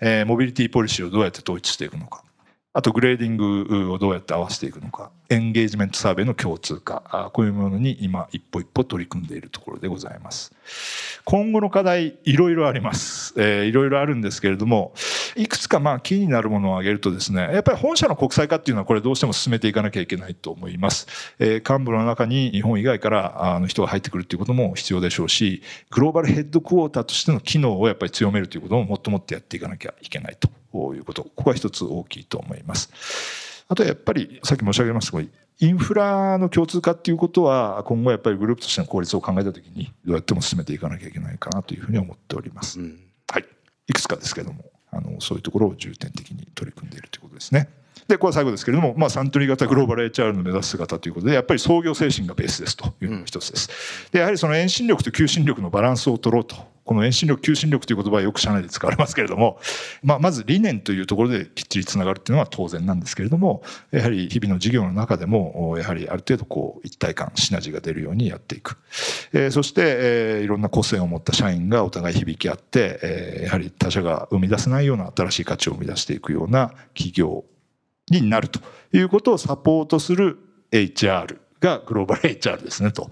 [0.00, 2.22] えー、モビリティポリシーをどうやって統一していくのか。
[2.74, 5.10] あとグレーディングをどうやって合わせていくのか。
[5.32, 7.30] エンゲージメントサーベイの共通化。
[7.32, 10.52] こういうものに今一歩一歩取り組んでいるところでございます。
[11.24, 14.92] 今後の課題いろいろあります、えー、いろいろあるんですけれども
[15.36, 21.06] いくつかまあ気になるものを挙げるとですねやっぱり本社の国際化っていうのはこれどうしても進めていかなきゃいけないと思います、
[21.38, 30.48] えー、幹部の中に日本以外からあの人が入ってくるっていうことも必要でしょうしグローバルヘッドクォーターとしての機能をやっぱり強めるということももっともっとやっていかなきゃいけないと。
[30.74, 31.24] いうこと。
[31.24, 33.41] ここは一つ大きいと思います。
[33.72, 42.80] あとはやっぱりさっき申し上げましたインフラの共通化っていうことは今後やっぱりグループとしての効率を考えた時にどうやっても進めていかなきゃいけないかなというふうに思っております。
[42.80, 43.46] うん、はい、
[43.88, 47.70] いくつかですけどもあのそういうところを重点的に取り組んでいるということですね。
[48.08, 54.10] でこれは最後ですけれども、まあ、サントリー型グローバル HR の目指す姿ということでやっぱり創業精神がベースですというのが一つです。
[54.12, 59.58] でやはりその遠心力と求心力のバランスを取ろうとこの遠心力求心力という言葉はよく社内で使われますけれども、
[60.02, 68.76] まあ、まず理念というところできっちりつながるっていうのは当然なんですけれどもやはり日々の事業の中でもやはりある程度こう一体感シナジーが出るようにやっていく、
[69.32, 77.44] えー、そして、えー、いろんな個性を持った社員がお互い響き合って、えー、やはり他社が生み出せないような新しい価値を生み出していくような企業
[78.10, 78.60] になると
[78.92, 80.38] いうことをサポートする
[80.72, 83.10] HR がグローバル HR ですねと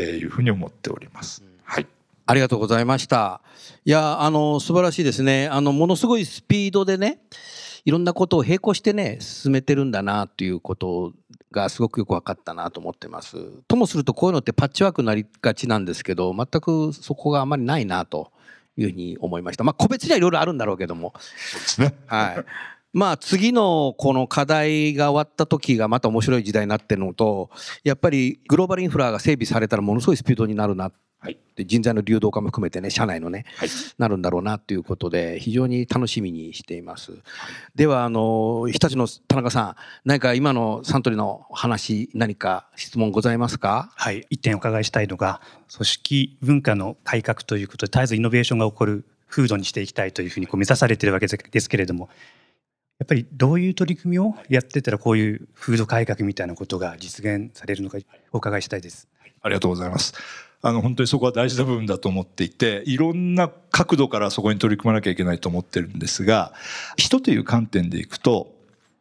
[0.00, 1.42] いうふうに思っております。
[1.64, 1.86] はい
[2.32, 3.42] ありがとうございました。
[3.84, 5.48] いや、あの、素晴らしいですね。
[5.48, 7.18] あの、ものすごいスピードでね、
[7.84, 11.12] いろんなことを並行してね、進めてるんだなということ
[11.50, 13.36] がすごくよく分かったなと思ってます。
[13.68, 18.32] ともするとこういうのってパッチワークになりがちなんですけど、全くそこがあまりないなと
[18.78, 19.64] いうふうに思いました。
[19.64, 21.12] まあ、個別にはいろいろあるんだろうけども。
[21.18, 21.94] そうですね。
[22.06, 22.44] はい。
[22.94, 27.50] まあ次のこの課題が終わった時がまた面白い時代になってるのと
[27.84, 37.20] やっぱりグローバルインフラが整備されたらものすごいスピードになるなはい、で人材の流動化も含めてね社内のね、はい、なるんだろうなということで非常に楽しみにしています、はい、
[37.76, 43.92] ではあの日立の田中さん何か今のサントリーの話何か質問ございますか？
[43.94, 44.26] はい。
[44.30, 45.40] 一点お伺いしたいのが
[45.72, 52.08] 組織文化の改革ということで絶えずイノベーションが起こる風土にしていきたいというふうにこう目指されているわけですけれども
[52.98, 57.98] やっぱりどういう取り組みをやってたらこういう風土改革みたいなことが実現されるのか
[58.32, 59.08] お伺いしたいです。
[59.40, 60.14] ありがとうございます。
[60.64, 66.52] あの本当にそこは大事な部分だと思っていていろんな角度からそこに取り組まなきゃいけないと思ってるんですが
[66.96, 68.54] 人という観点でいくと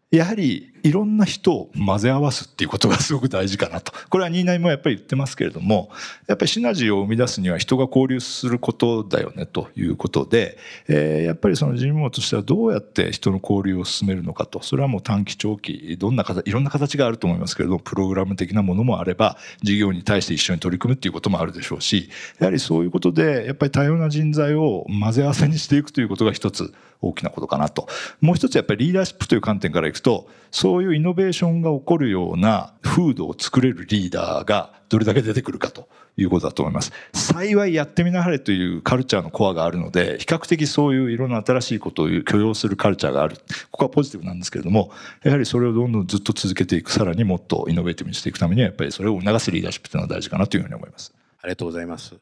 [0.09, 3.91] やはりいろんな人を混ぜ合わすっていうことがすごく大事かなと。
[4.09, 5.89] これはニーナイもやっぱり言ってますけれども、
[6.27, 14.61] やっぱりシナジーを生み出すには人が交流することだよねということで、えー、やっぱりその事務としてはどうやって人の交流を進めるのかと。
[14.63, 22.09] それはもう短期長期、どんな形、いろんな形があると思いますけれども、プログラム的なものもあれば、事業に対して一緒に取り組むっていうこともあるでしょうし、
[22.39, 27.87] やはりそういうことで、やっぱり多様な人材を混ぜ合わせにしていくということが一つ大きなことかなと。
[28.21, 36.91] もう一つやっぱりリーダーシップという観点からいくと、そうういうイノベーションが起こるような風土を作れるリーダーがどれだけ出てくるかということだと思います。
[37.13, 43.37] 幸いやってみなはれというカルチャーのコアがあるので、比較的そういういろんな新しいことを許容するカルチャーがある。
[43.71, 44.91] ここはポジティブなんですけれども、
[45.23, 51.13] やはりそれをどんどんずっと続けていく、さらにもっとイノベーティブにしていくためには、やっぱりそれを促すリーダーシップというのは大事かなというふうに思います。
[51.41, 52.15] ありがとうございます。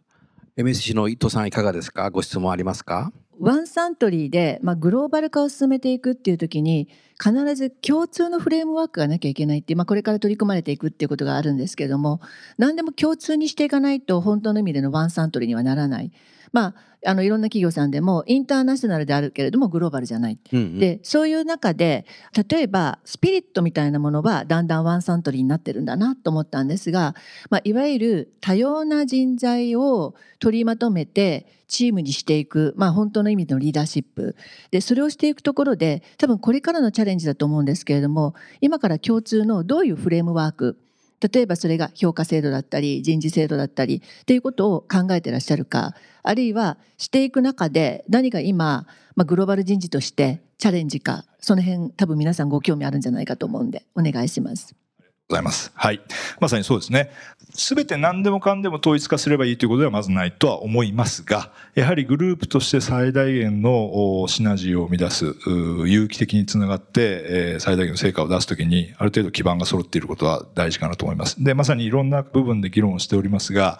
[0.57, 2.09] MSC の伊藤さんいかがですか？
[2.09, 3.11] ご質問ありますか？
[3.39, 12.19] ワンサントリーで、まあ、グローバル化を進めていくっていう時に必ず共通のフレームワークがなきゃいけないっていう、まあ、これから取り組まれていくっていうことがあるんですけれども
[12.57, 16.11] 何でも共通にしていかないと本当の意味でのワンサントリーにはならない。
[16.51, 16.75] まあ、
[17.05, 22.05] あのいろんな企業さんでもインターナショナルであるけれどもグローバルじゃない、うんうん、でそういう中で
[22.49, 27.15] 例えばスピリットみたいなものはだんだんワンサントリーになってるんだなと思ったんですが、
[27.49, 34.35] まあ、いわゆる多様な人材を取りまとめてチームにしていく、まあ、本当の意味でのリーダーシップ。
[34.71, 40.77] でそれをしていくところで多分これからのチャレンジだと思うんですけれども今から共通のどういうフレームワーク
[41.21, 45.93] 例えばそれが評価制度だったり人事制度だったりっていうことを考えてらっしゃるか
[46.23, 54.75] あるいはしていく中で何が今、まあ、グローバル人事としてチャレンジかその辺多分皆さんご興味あるんじゃないかと思うんでお願いします。
[55.29, 55.71] ございます。
[55.75, 56.01] はい。
[56.39, 57.11] まさにそうですね。
[57.53, 65.35] すべて何でもかんでも統一化すればいいということではまずないとは思いますが、やはりグループとして最大限のシナジーを生み出す、
[65.85, 71.43] 有機的につながって、最大限の成果を出すときに、ある程度基盤が揃っていることは大事かなと思います。
[71.43, 73.79] で、まさにいろんな部分で議論をしておりますが、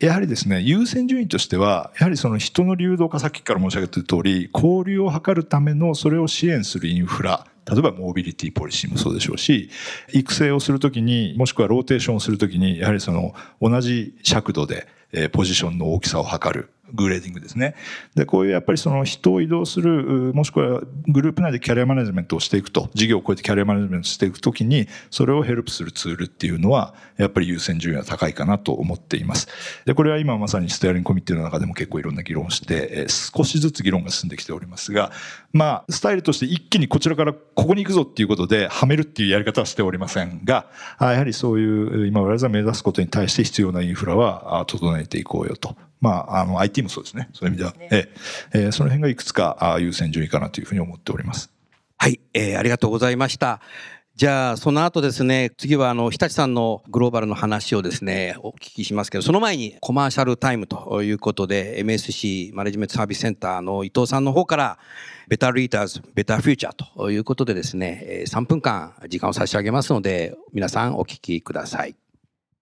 [0.00, 9.70] やはりですね、優先順位としては、やはりその人の流動化、さっきから申し上げている通り、交流を図るためのそれを支援するインフラ、例えばモビリティポリシーもそうでしょうし、
[10.12, 16.70] 育成をするときに、もしくはローテーションをするときに、やはりその同じ尺度でえポジションの大きさを測る。
[16.92, 17.74] グレーディングですね。
[18.14, 29.48] で、こういうやっぱりその人を移動する、もしくはグループ内でキャリアマネジメントをしていくと、事業を超えてキャリアマネジメントしていくときに、それをヘルプするツールっていうのは、やっぱり優先順位は高いかなと思っています。
[29.84, 35.12] で、これは今まさにステアリングコミッティの中でも結構いろんな議論をして、少しずつ議論が進んできておりますが、
[35.52, 40.66] まあ、スタイルとして一気にこちらからここに行くぞっていうことで、はめるっていうやり方はしておりませんが、
[41.00, 45.76] やはりそういう今我々が目指すことに対して必要なインフラは整えていこうよと。
[46.00, 47.28] まあ、あの IT もそうですね。
[47.32, 47.72] そういう意味では。
[47.72, 48.14] ね、え
[48.54, 51.50] えー、その辺がいくつか優先順位かなというふうに思っております。
[51.96, 53.60] はい、えー、ありがとうございました。
[54.18, 64.78] じゃあ、その後ですね、次はあの、日立さんのグローバルの話をですね、お聞きしますけど、その前にコマーシャルタイムということで、MSC マネジメントサービスセンターの伊藤さんの方から、
[65.28, 71.94] ベターリーダーズ、ベターフューチャーということでですね、3分間時間を差し上げますので、皆さんお聞きください。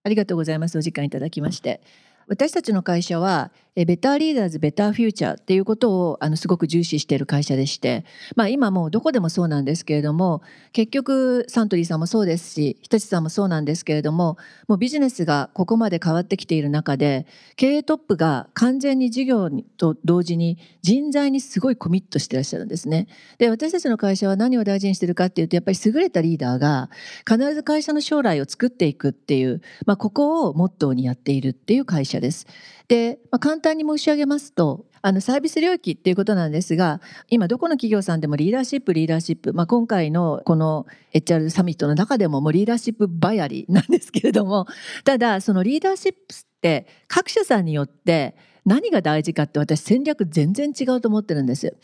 [0.02, 0.76] ありがとうございます。
[0.76, 1.80] お時間いただきまして。
[2.26, 3.50] 私たちの会社は
[3.84, 10.40] ベターリーダーズベターフューチャーっていうことをあのすごく重視している会社でして、まあ、今もうどこでもそうなんですけれども
[10.72, 23.08] 結局サントリーさんもそうですし日立さんもそうなんですけれどももうビジネスがここまで変わってきている中で経営トップが完全に事業と同時に人材にすごいコミットしてらっしゃるんですね。
[23.38, 26.88] で私たちの会社は何を大事にしてるかっていうとやっぱり優れたリーダーが
[27.28, 32.46] 必ず会社の将来を作っていくっていう、まあ、ここをモットーにやっているっていう会社です。
[32.88, 44.66] で、まあ、簡単に申し上げますとあのサービス領域っていうことなんですが今どこの企業さんでもリーダーシップリーダーシップ、まあ、今回のこの HR サミットの中でももうリーダーシップばやりなんですけれども
[45.04, 51.76] ただそのリーダーシップって各社さんによって何が大事かって私戦略全然違うと思ってるんです。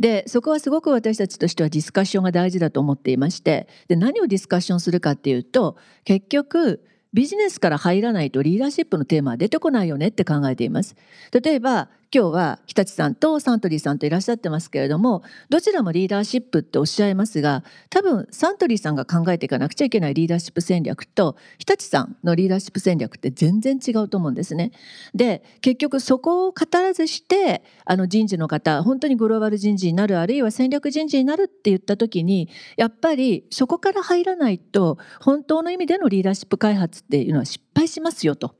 [0.00, 6.84] でそこはすごく私たちとしてはディスカッションが大事だと思っていましてで何をディスカッションするかっていうと結局
[7.14, 10.96] ビジネスから入らないとリーダーシップのテーマは出てこないよねって考えています。
[11.32, 24.70] 例えば今日は日立さんとサントリーさんといらっしゃってますけれどもどちらもリーダーシップっておっしゃいますが多分サントリーさんが考えていかなくちゃいけないリーダーシップ戦略と日立さんのリーダーシップ戦略って全然違うと思うんですね。
[25.12, 38.54] で結局そこを語らずしてあの人事の方本当にグローバル人事になるあるいは戦略人事になるって言った時にやっぱりそこから入らないと本当の意味でのリーダーシップ開発っていうのは失敗しますよと。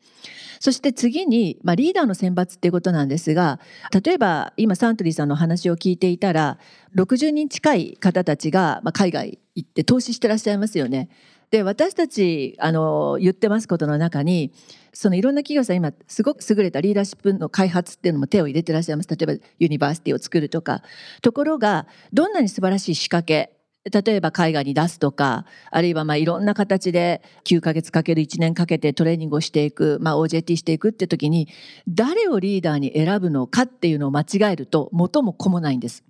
[0.65, 3.61] そして次に、まあ、リーダーの選抜っていうことなんですが
[4.03, 6.57] 例えば今サントリーさんの話を聞いていたら
[6.97, 11.11] 60人近い方たちが、まあ、海外行って投資してらっしゃいますよね。
[11.51, 14.53] で私たちあの言ってますことの中に
[14.95, 20.83] そのいろんな企業さん今すごく優れたリーダーシップの開発っていうのも手を入れてらっしゃいます例えばユニバーシティを作るとか
[21.21, 23.54] ところがどんなに素晴らしい仕掛け
[23.91, 31.49] 例えば海外に出すとかあるいはまあいろんな形で9ヶ月かける1年かけてトレーニングをしていく、まあ、OJT していくって時に
[31.87, 36.05] 誰をリーダーに選ぶのかっていうのを間違えると元も子もないんです。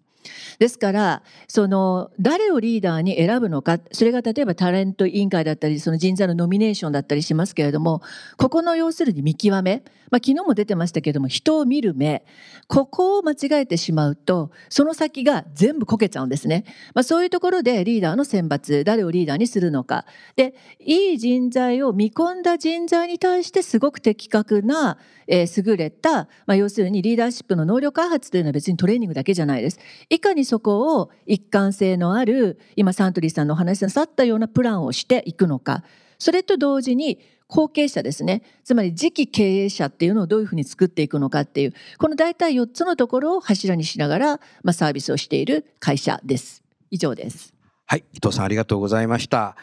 [0.59, 8.03] ですからその誰をリーダーに選ぶのかそれが例えばタレント委員会だったりその人材のノミネーションだったりしますけれども
[8.37, 12.25] ここの要するに見極め、まあ、昨日も出てましたけれども人を見る目
[12.69, 16.65] ここを間違えてしまうとその先が全部こけちゃうんですね、
[16.95, 20.07] まあ、そういうところでリーダーの選抜誰をリーダーにするのか
[20.37, 29.79] でいい人材を見込んだ人材に対してすごく的確なえー、優れた、まあ、要するにリーダーシップの能力開発というのは別にトレーニングだけじゃないです。
[30.15, 35.85] いかにそこを一貫性のある今サントリーさんのお話なさったようなプランをしていくのか
[36.19, 46.65] それと同時に後継者ですねつまり次期経営者っていうのをどういうふうに作っていくのかっていうこの大体4つのところを柱にしながら、まあ、サービスをしている会社です。
[46.91, 47.53] 以上です。
[47.87, 49.57] はい、伊藤さんありがとうございました。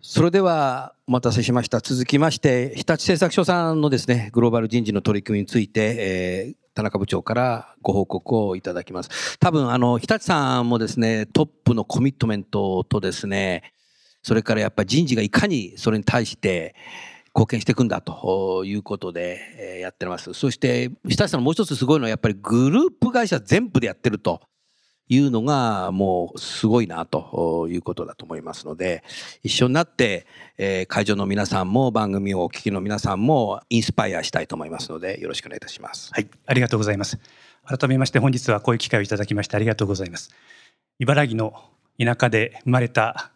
[0.00, 1.80] それではお待たせしました。
[1.80, 9.38] 続きまして、日立製作所さんのですね、グローバル人事の取り組みについて、えー、田中部長からご報告をいただきます。
[9.38, 13.72] 多分、あの、日立さんもですね、トップのコミットメントとですね、
[14.22, 16.74] それからやっぱり人事がいかにそれに対して
[17.34, 20.32] 貢献していくんだということでやってます。
[20.34, 24.40] そして、日立さんのもう一つすごいのはやっぱりグループ会社全部でやってると。
[25.08, 29.02] いうのがもうすごいなということだと思いますので
[29.42, 30.26] 一緒になって、
[30.56, 36.10] え会場の皆さんも番組をお聞きの皆さんもインスパイアしたいと思いますのでよろしくお願いいたします。
[36.12, 37.18] はいありがとうございます。
[37.66, 40.30] 改めまして本日はこういう機会をいただきましてありがとうございます。
[40.98, 41.54] 茨城の
[41.98, 43.30] 田舎で生まれた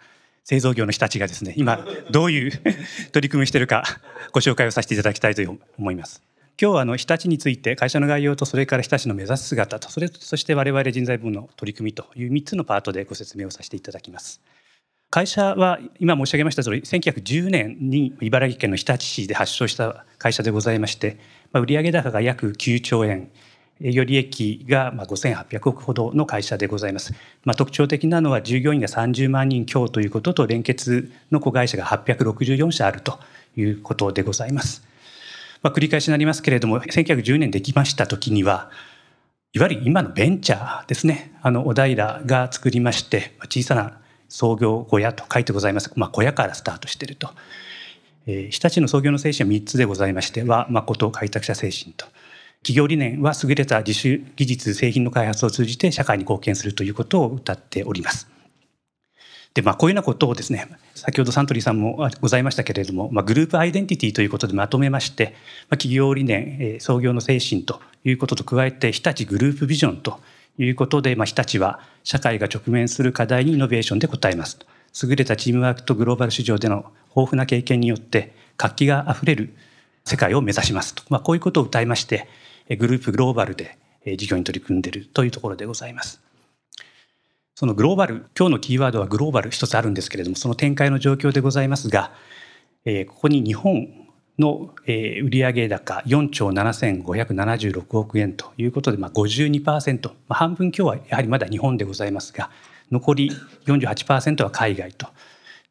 [0.45, 2.53] 製造業の人たちがですね今どういう
[3.13, 3.85] 取り組みをしているか
[4.33, 5.43] ご紹介をさせていただきたいと
[5.79, 6.23] 思います。
[6.61, 14.41] 今日はあの日立について会社の概要とそれから日立の目指す姿とそれそして我々人材部の取り組みという3つのパートでご説明をさせていただきます。
[15.09, 21.19] 会社は今申し上げました通り1910年に茨城県の日立市で発祥した会社でございまして、
[21.53, 23.31] 売上高が約9兆円
[23.81, 27.15] 営業利益が5800億ほどの会社でございます。
[27.45, 33.21] まあ、特徴的なのは従業員が30万人強ということと連結の子会社が864社あると
[33.57, 34.89] いうことでございます。
[35.63, 38.71] まあ、繰り返しになりますけれども1910年できました時には
[39.53, 41.33] いわゆる今のベンチャーですね。
[41.41, 43.99] あの小平が作りまして小さな
[44.29, 47.31] 創業小屋と書いてございます、まあ、小屋からスタートしていると、
[48.27, 52.07] えー、日立の創業の精神は3つでございましては誠開拓者精神と。
[52.63, 58.29] 企業理念は優れた自主技術製品の開発を通じて社会に貢献するということを謳っております。
[59.55, 65.35] でまあ、こういうようなことをですね先ほどサントリーさんもございましたけれども、まあ、グループアイデンティティということでまとめまして、
[65.69, 70.21] まあ、企業理念え創業の精神ということと加えて日立グループビジョンと
[70.59, 74.59] いうことで、まあ、日立は社会が直面する課題にイノベーションで応えます
[75.03, 79.55] 優れたチームワークとグローバル市場での豊富な経験によって活気があふれる
[80.05, 82.29] 世界を目指しますと、まあ、こういうことを謳いまして
[82.79, 83.79] グループグローバルで
[84.17, 86.28] 事業に取り組んでいるというところでございます。
[87.59, 92.13] そのグローバル今日のキーワードはグローバル一つあるんですけれどもその展開の状況でございますが、
[92.85, 93.89] えー、ここに日本
[94.39, 102.49] の、えー、売上高4兆7576億円ということで、まあ52%、まあ、半分今日はやはりまだ日本でございますが
[102.93, 103.33] 残り
[103.67, 105.09] 48%は海外と。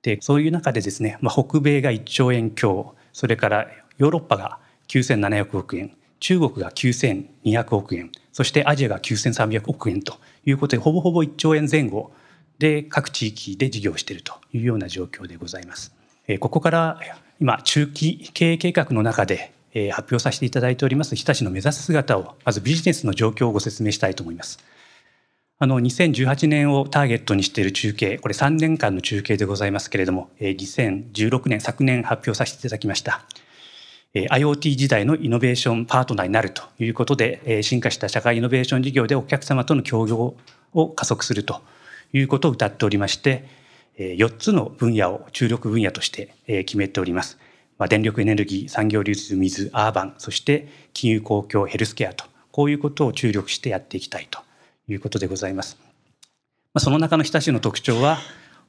[0.01, 3.65] でそういう中でですね、まあ、北米が1兆円強それから
[3.97, 4.59] ヨーロッパが
[4.89, 10.17] 9700億円中国が9200億円そしてアジアが9300億円と
[10.49, 12.11] いうことでほぼほぼ1兆円前後
[12.57, 15.93] で各地域で事業しているというような状況でございます。
[16.39, 16.99] ここから
[17.39, 19.51] 今中期経営計画の中で
[19.91, 24.59] 発表させていただいております日立の目指す姿をまずビジネスの状況をご説明したいと思います。
[25.59, 33.23] あの2018年をターゲットにしている中継これ3年間の中継でございますけれども2016年昨年発表させていただきました
[34.25, 40.35] IoT 時代のイノベーションパートナーになるということで進化した社会イノベーション事業でお客様との協業
[40.73, 41.61] を加速すると
[42.13, 43.45] いうことを謳っておりまして
[43.97, 46.33] 4つの分野を注力分野として
[46.65, 47.37] 決めております。
[47.89, 54.39] 電力エネルギー産業流通水アーバンそして金融公共ヘルスケアとこういうことを注力してやっていきたいと
[54.87, 55.77] いうことでございます。
[56.79, 58.17] その中の日立の特徴は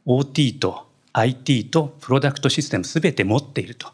[0.07, 3.89] OT と IT とプロダクトシステムすべて持っていると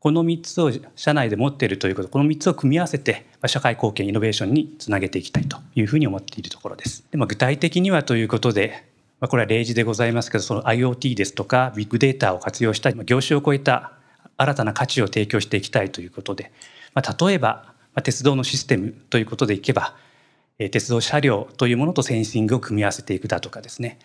[0.00, 7.04] この3つを社内で持っているということこの3つを組み合わせて社会貢献イノベーションにつなげていきたいというふうに思っているところです。
[7.10, 8.84] でまあ、具体的にはということで、
[9.20, 13.92] これは例示でございますけどその IoT ですとかビッグデータを活用した業種を超えた
[14.36, 16.52] 新たな価値を提供していきたいということで、
[16.94, 19.96] まあ、例えば、鉄道のシステムということでいけば
[20.58, 23.98] 鉄道車両というものとセンシングを組み合わせていくだとかですね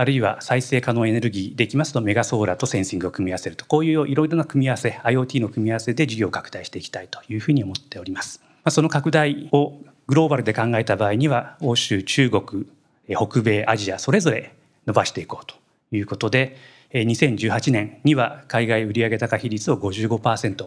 [0.00, 8.42] あるいは再生可能エネルギーできますとメガソーラーとセンシングを組み合わせるとこういういろいろな組み合わせ IoT の組み合わせで事業を拡大していきたいというふうに思っております。
[8.70, 9.74] その拡大を
[10.06, 12.66] グローバルで考えた場合には欧州中国
[13.08, 14.54] 北米アジアそれぞれ
[14.86, 15.54] 伸ばしていこうと
[15.94, 16.56] いうことで
[16.94, 20.66] 2018年には海外売上高比率を55%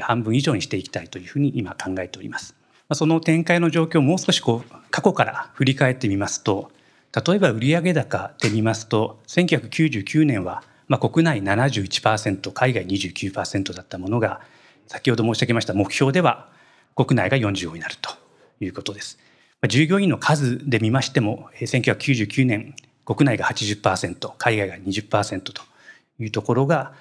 [0.00, 2.56] 半分以上にしていきたいというふうに今考えております。
[2.94, 6.71] その展開の状況をもう少しこう過去から振り返ってみますと
[7.14, 14.40] 例えば売上高で見ますと1999年はまあ国内71%海外29%だったものが
[14.86, 16.48] 先ほど申し上げました目標では
[16.96, 18.10] 国内が45になると
[18.60, 19.18] いうことです。
[19.68, 25.62] 従業員の数で見ましても1999年国内が80%海外が20%と
[26.18, 26.92] いうところが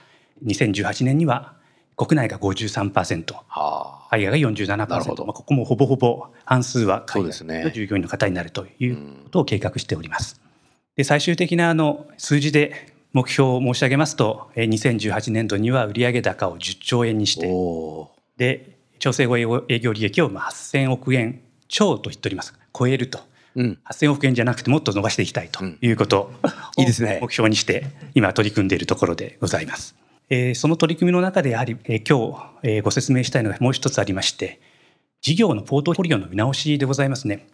[0.46, 1.54] 2018年には
[2.02, 8.96] 国内が53%、はあ、海外が47%、まあ、ここもほぼほぼ半数は海外の従業員の方になるという
[9.26, 10.42] ことを計画しております。
[10.96, 17.48] で最終的なあの数字で目標を申し上げますと2018年度には売上高を10兆円にして
[18.38, 22.56] で調整後営業利益を8000億円超と言っております。
[22.76, 23.20] 超えると、
[23.54, 26.32] うん、8000億円じゃなくてもっと伸ばしていきたいということを、
[26.78, 27.20] いいですね。
[27.22, 27.86] 目標にして
[28.16, 30.02] 今取り組んでいるところでございます。
[30.34, 34.62] えー、その取り組みの中でやはり、えー、今日、えー、ご説明したいのがもう一つありまして
[35.20, 37.48] 事業のポートフォリオの見直しでございますね。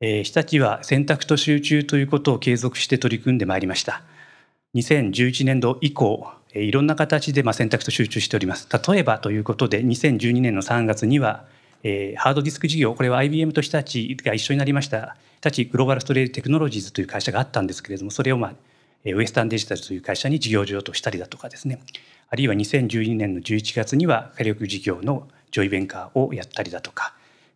[0.00, 4.02] えー、日立は選択と集中ということを継続して取り組んでまいりました。
[4.74, 8.68] 2011年度以降、え、いろんな形でま選択と集中しております。
[8.88, 11.44] 例えばということで2012年の3月には、
[11.82, 18.54] えー、ハードディスク事業これは IBM と日立が一緒になりました日立グローバルストレージテクノロジーズという会社があったんですけれどもそれをまあ
[19.04, 21.80] ウエスタンデジタルという会社に事業譲渡したりだとかですね
[22.30, 27.14] あるいは2012年の11月には火力事業のジョイベンカーをやったりだとか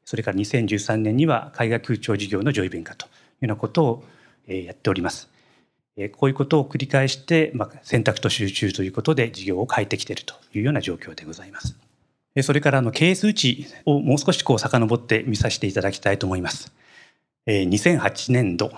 [0.09, 4.05] それから2013年には海外空調事業のジョイベンカーというようなことを
[4.47, 5.29] やっております。
[6.17, 11.77] こういうことを繰り返して、まあ、選択と集中ということで事業を変えてきているというような状況でございます。
[12.43, 16.73] それからの経営数値をもう少しこう遡って見させていただきたいと思います。
[17.47, 18.73] 2008年度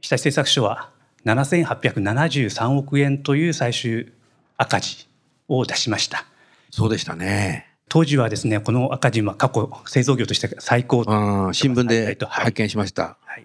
[0.00, 0.91] 日立製作所は
[1.24, 4.12] 7873億円という最終
[4.56, 5.08] 赤字
[5.48, 6.24] を出しました。
[6.70, 7.72] そうでしたね。
[7.88, 11.04] 当時はですねこの赤字は過去製造業として最高
[11.52, 13.44] 新聞で拝見しました、はい、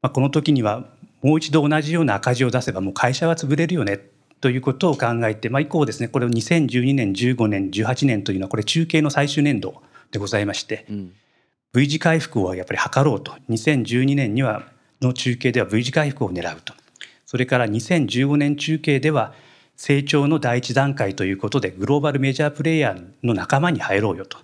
[0.00, 0.84] まあ、この時には
[1.20, 3.98] もう一度同じような赤字を出せばもう会社は潰れるよね
[4.40, 9.82] ということを考えて、まあ、以降ですねこれを2012年15年18年というのはこれ中継の最終年度
[10.12, 11.12] でございまして、うん、
[11.72, 13.32] V 字回復をやっぱり図ろうと。
[13.50, 14.62] 2012年には
[15.00, 16.72] の中継では V 字回復を狙うと
[17.32, 19.32] それから2015年中継では
[19.74, 24.36] 成長の第一段階ということでグローバルメジャープレイヤーの仲間に入ろうよと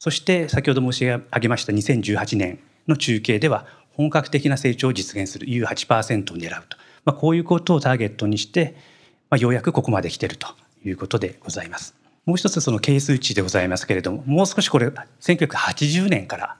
[0.00, 8.74] そして先ほど申し上げました2018年の中継では本格的な成長を実現する U8% を狙うと、まあ、こういうことをターゲットにして、
[9.30, 10.48] まあ、ようやくここまで来てると
[10.84, 11.94] いうことでございます。
[12.26, 16.56] もう一つその係数値でございますけれどももう少しこれ1980年か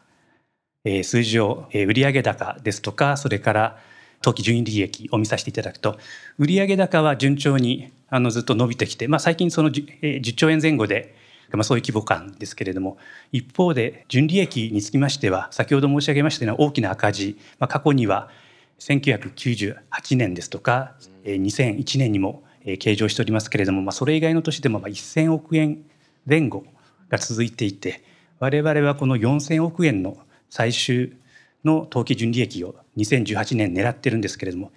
[0.85, 3.79] ら数字を売上高ですとかそれから
[4.23, 5.99] 当期純利益を見させていただくと
[6.39, 11.15] 売上高は順調にあのずっと伸びてきて、まあ、最近その 10, 10兆円前後で、
[11.51, 12.99] まあ、そういう規模感ですけれども
[13.33, 18.31] 一方で純利益につきましては先ほど申し上げましたような大きな赤字、まあ、過去には
[18.79, 20.95] 1998年ですとか
[21.25, 22.45] 2001年にも
[22.79, 25.85] 計上しておりますけれども、まあ、それ以外の年でも1000億円
[26.27, 26.65] 前後
[27.09, 28.03] が続いていて
[28.39, 30.17] 我々はこの4000億円の
[30.51, 31.17] 最終
[31.65, 34.71] の当期純利益を2018年狙ってるんですけれども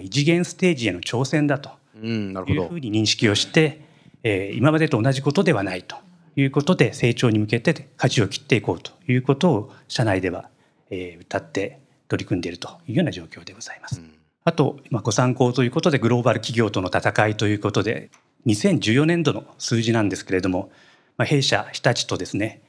[0.00, 3.80] 異次元ステージへの挑戦だというふうに認識をして、
[4.22, 5.96] えー、今までと同じことではないと
[6.36, 10.48] いうことで成長に向けて舵を切っていこうということを社内では、
[10.90, 14.00] えー、歌って取り組んでいるというような状況でございます。
[14.00, 14.12] うん、
[14.44, 18.10] あと、まあ、ご参考ということでグローバル企業との戦いということで
[18.46, 20.70] 2014年度の数字なんですけれども、
[21.16, 22.62] まあ、弊社日立とですね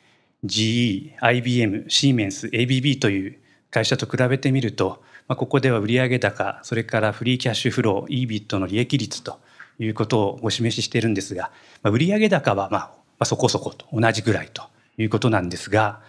[0.44, 3.41] GE、IBM、シーメンス、ABB という
[3.72, 9.40] 会社と比べてみると、まあ、ここでは売上高それからフリーキャッシュフロー EBIT の利益率と
[9.80, 11.52] いうことをご示ししているんですが、
[11.82, 14.64] まあ、売上高はまあまあそこそこと同じぐらいと
[14.98, 16.02] いうことなんですが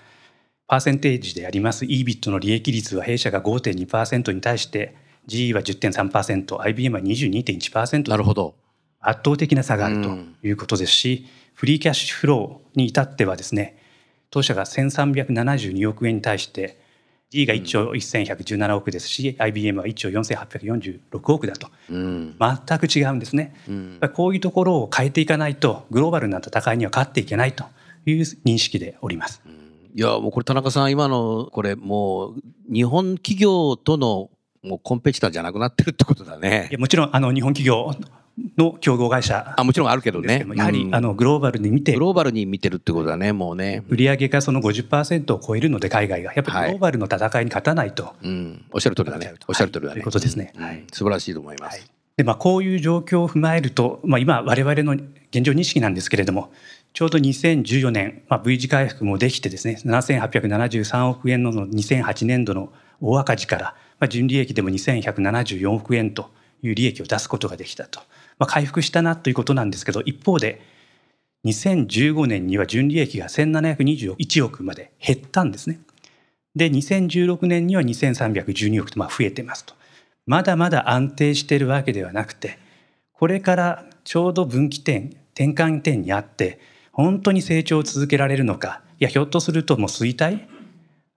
[0.67, 4.97] パーセンテージであります EBIT の利益率は弊社が5.2%に対して
[5.27, 8.55] GE は 10.3%IBM は22.1%なるほど。
[9.01, 10.09] 圧倒的な差があると
[10.47, 13.79] いうことですし、フリーキャッシュフローに至ってはですね
[14.31, 16.81] 当社が1372億円に対して
[17.33, 23.55] G が1兆1117億ですし、IBM は1兆4846億だと、全く違うんですね、
[24.15, 27.65] こういうところを変えていかないとグローバルな戦いには勝っていけないと
[28.05, 29.41] いう認識でおります。
[29.95, 32.35] いやもうこれ田中さん今のこれもう
[32.71, 34.29] 日本企業との
[34.63, 36.69] もうコンペティターじゃなくなってるってことだね。
[36.71, 37.97] いやもちろんあの日本企業
[38.59, 40.47] の競合会社あもちろんあるけどね。
[40.55, 41.95] やはり、あのグローバルに見て。
[41.95, 43.85] グローバルに見てるってことだねもうね。
[43.89, 46.33] 売上がその50%を超えるので海外が。
[46.35, 49.35] やっぱりグローバルの戦いに勝たないと、はい、うん、おっしゃる通りだね。
[49.49, 56.53] おっしゃる通りだね、ということですね、はい、素晴らしいと思います、はい、でまあ、こういう状況を踏まえると、まあ、今我々の現状認識なんですけれども
[56.93, 63.65] ちょうど2014年、まあ、V 字回復もできてですね7873億円の2008年度の大赤字から、
[63.99, 66.31] まあ、純利益でも2174億円と
[66.63, 68.01] いう利益を出すことができたと。
[68.39, 70.61] まあ、回復したなということなんですけど一方で
[71.47, 75.81] 2015年には純利益が1721億まで減ったんですね。
[76.55, 79.75] で2016年には2312億とまあ増えてますと。
[80.27, 82.59] まだまだ安定しているわけではなくて
[83.13, 86.61] これからちょうど分岐点転換点にあって
[86.93, 90.47] 本当に成長を続けられるのかいやひょっとするともう衰退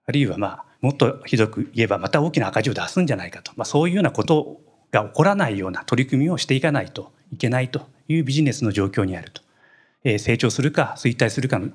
[0.07, 4.61] あるいはまあもっとひどく言えばまた大きな赤字を出すんじゃないかと、まあ、そういうようなことを
[4.91, 9.41] が起こらないような取り組みをしていかないといけないというビジネスの状況にあると、
[10.03, 11.67] えー、成長するか衰退するかの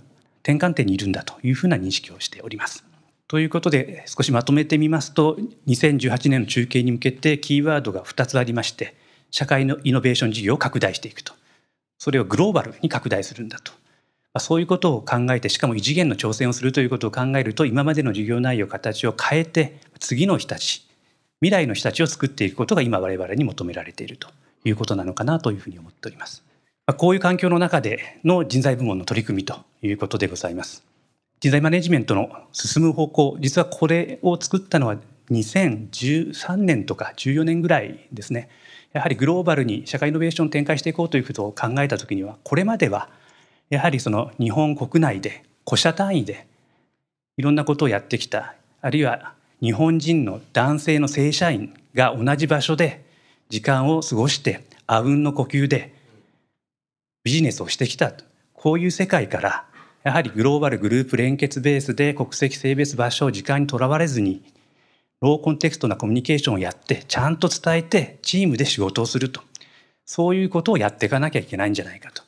[0.42, 2.84] 転換点にいるんだというふうな認識をしております。
[3.28, 5.36] ということで少しまとめてみますと
[5.68, 8.96] 2018年の中継に向けてキーワードが2つありまして
[9.30, 11.32] 社会のイノベーション事業を拡大していくと。
[11.98, 13.72] それをグローバルに拡大するんだと。
[14.38, 20.88] そういうことを考えてしかも異次元の挑戦をするということを考えると今までの事業内容形を変えて次の人たち
[21.41, 24.28] 未来の人たちを作っていくことが今我々に求められていると
[24.64, 26.45] いうことなのかなというふうに思っております。
[26.97, 30.84] こういう環境の中での人材部門の取り組みということでございます。
[31.41, 34.97] 人材マネジメントの進む方向、実はこれを作ったのは
[35.30, 38.51] 2013年とか14年ぐらいですね。
[38.93, 43.09] やはりグローバルに社会イノベーションを展開していこうということを考えた時には、これまでは
[43.70, 46.47] やはりその日本国内で個社単位で
[47.38, 49.32] いろんなことをやってきた、あるいは
[49.62, 53.04] 日本人の男性の正社員が同じ場所で
[53.48, 55.94] 時間を過ごしてあうんの呼吸で
[57.24, 58.12] ビジネスをしてきた
[58.54, 59.66] こういう世界から
[60.02, 64.42] やはりグローバルグループ連結ベースで国籍性別場所時間にとらわれずに
[65.20, 69.42] ローコンテクストなコミュニケーションをやってちゃんと伝えてチームで仕事をすると。
[70.06, 72.22] そういうことをやっていかなきゃいけないんじゃないかと。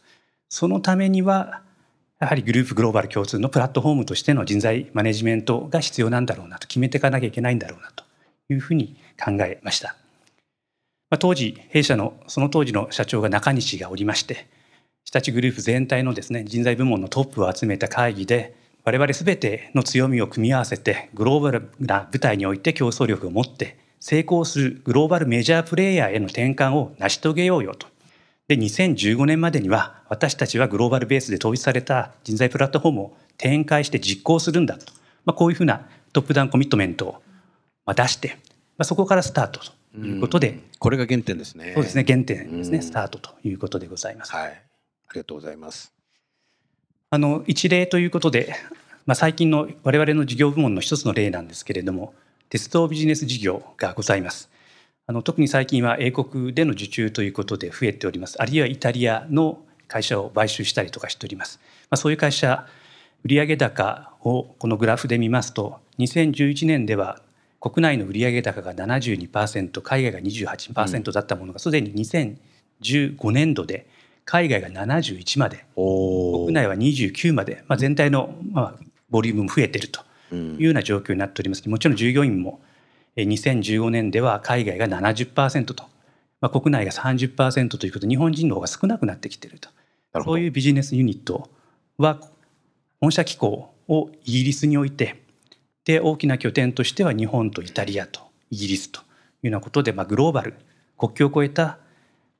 [0.48, 1.62] そのためには
[2.22, 8.04] やはりグループグローバル共通のプラットフォームとしての人材マネジメントが必要なんだろうなと決めていかなきゃいけないんだろうなと
[8.48, 9.96] いうふうに考えました。
[11.10, 14.46] まあ、当時弊社のその当時の社長が中西がおりまして
[15.04, 18.54] 日立グループ全体のですね人材部門のトップを集めた会議で
[18.84, 27.91] 我々全ての強みを組み合わせてグローバルな舞台において競争力を持って成功するグローバルメジャープレイヤーへの転換を成し遂げようよと。
[28.54, 34.84] で2015年までには私たちはグローバルベースで統一された人材プラットフォームを展開して実行するんだと、
[35.24, 37.22] まあ、こういうふうなトップダウンコミットメントを
[37.94, 38.36] 出して、
[38.76, 41.72] まあ、そこからスタートとということで、これが原点ですね。
[41.74, 44.32] そうですね、原点ですね、スタートということでございます。
[44.32, 45.92] はい、ありがとうございます。
[47.10, 48.54] あの一例ということで、
[49.06, 52.14] まあ、最近の我々の事業部門の一つの例なんですけれども、
[52.50, 54.51] 鉄道ビジネス事業がございます。
[55.12, 58.40] あの特に最近は英国での受注ということで増えております。
[58.40, 61.60] あるいはイタリアの会社を買収したりとかしております。
[61.90, 62.66] まあ、そういう会社
[63.22, 67.20] 売上高をこのグラフで見ますと2011年では
[67.60, 73.86] 国内の売上高が72%海外が28%だったものがすでに2015年度で
[74.24, 80.00] 海外が71まで国内は29まで、まあ、全体のまあボリュームも増えていると
[80.34, 82.62] いうような状況になっておりますもちろん従業員も
[83.16, 85.84] 2015年では海外が70%と、
[86.40, 89.68] まあ、国内が30%ということで日本人の方が少なくなってきていると
[90.24, 91.50] そういうビジネスユニット
[91.98, 92.20] は
[93.00, 95.22] 本社機構をイギリスにおいて
[95.84, 100.54] で大きな拠点としては日本とイタリアとイギリスというようなことで、まあ、グローバル
[100.96, 101.78] 国境を越えた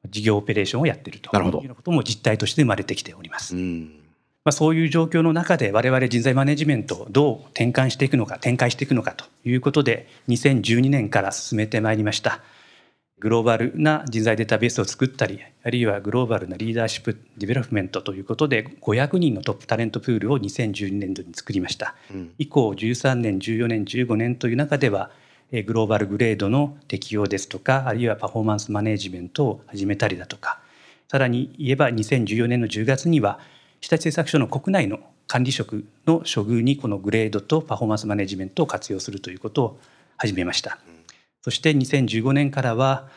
[0.09, 3.55] 事業オペレーションをやっているというようなことも実態として生まれてきております。
[4.45, 12.41] まあ、そういう状況の中で我々人材マネジメントをどう転換していくのか展開していくのかということで2012年から進めてまいりました。
[13.21, 25.13] グローバルな人材データベースを作ったりあるいはグローバルな Leadership Development ということで500人のトップタレントプールを2012年度に作りました、うん、以降13年14年15年という中では
[25.53, 30.59] グローバルグレードの適用ですとかあるいはパフォーマンスマネジメントを始めたりだとか。
[31.13, 33.39] さらに言えば2014年の10月には
[33.83, 39.81] 日立製作所の国内の管理職の処遇にこのグレードとパフォーマンスマネジメントを活用するということを
[40.17, 40.79] 始めました。
[41.41, 43.09] そして2015年からは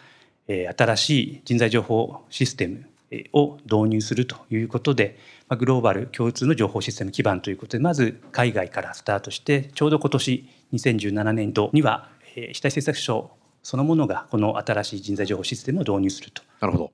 [0.48, 2.88] 新しい人材情報システム
[3.34, 16.42] を導入するということでグローバル共通の情報システム基盤ということでまず海外からスタートしてちょうど今年2017年度には日立製作所そのものがこの新しい人材情報システムを導入すると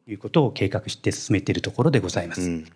[0.07, 2.41] いうことを計画して進めているところでございます。
[2.41, 2.67] うん、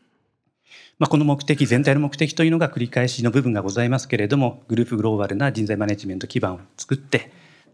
[0.98, 7.34] まあ、この目的全体の目的というのが繰り返しの部分がございますけれどもグループグローバルな人材マネジメント基盤を作って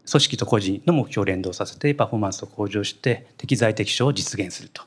[0.10, 4.82] 組織と個人の目標を連動させてパフォーマンスを向上して適材適所を実現すると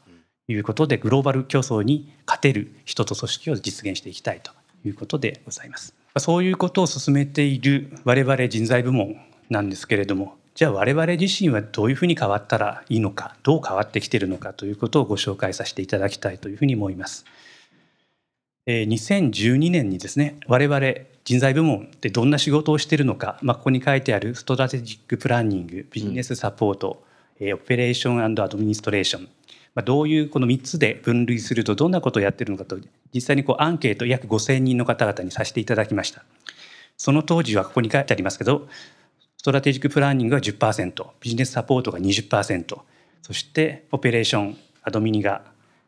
[0.49, 4.51] いうことでグローバル競争に勝てる人と組織を実現していきたいと
[4.85, 5.95] いうことでございます。
[6.19, 9.17] そういうことを進めている我々人材部門
[9.49, 17.25] なんですけれどもじゃあ我々自身はどういうふうに変わったらいいのかどう変わってきているのかということをご紹介させていただきたいというふうに思います。
[18.67, 20.95] 2012年にですね我々
[21.25, 27.03] 人材部門ってどんな仕事をしているのか、まあ、ここに書いてある Strategic Planning Business Support、
[27.41, 29.29] うん、 Operation Administration、
[29.75, 32.79] まあ、どういうこの3つで分類するとどんなことをやってるのかと
[33.13, 36.25] 実際にこうアンケート約5,000人の方々にさせていただきました。
[36.97, 38.69] その当時はここに書いてありますけど
[39.37, 42.79] Strategic Planning が10% Business Support が20%
[43.23, 45.43] そしてオペレーションアドミニが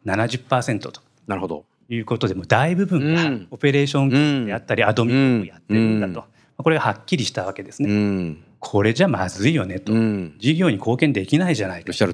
[0.04, 1.00] 70%と。
[1.26, 6.24] なるほどいうことでも大部分がオペレーションであったりアドミンをやってるんだと、
[6.58, 8.36] これがはっきりしたわけですね。
[8.58, 9.92] これじゃまずいよねと、
[10.38, 12.04] 事業に貢献できないじゃないかと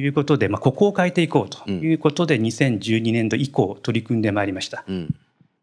[0.00, 1.70] いうことで、まあ、ここを変えていこうと。
[1.70, 4.84] いうことで、2012年度以降取り組んでまいりました。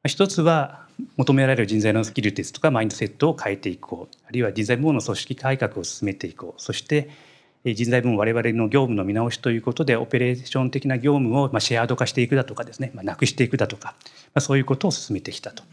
[0.07, 0.87] 一つは
[1.17, 4.17] 求められる人材のスキルですとかマインドセットを変えていこう。
[4.27, 6.61] あるいは人材部門の組織改革を進めていこう。
[6.61, 7.09] そして
[7.63, 15.63] 人材分我々の業務の見直しということでオペレーション的な業務をまシェアード化していくだとかですね、まあ、なくしていくだとか、まあ、そういうことを進めてきたと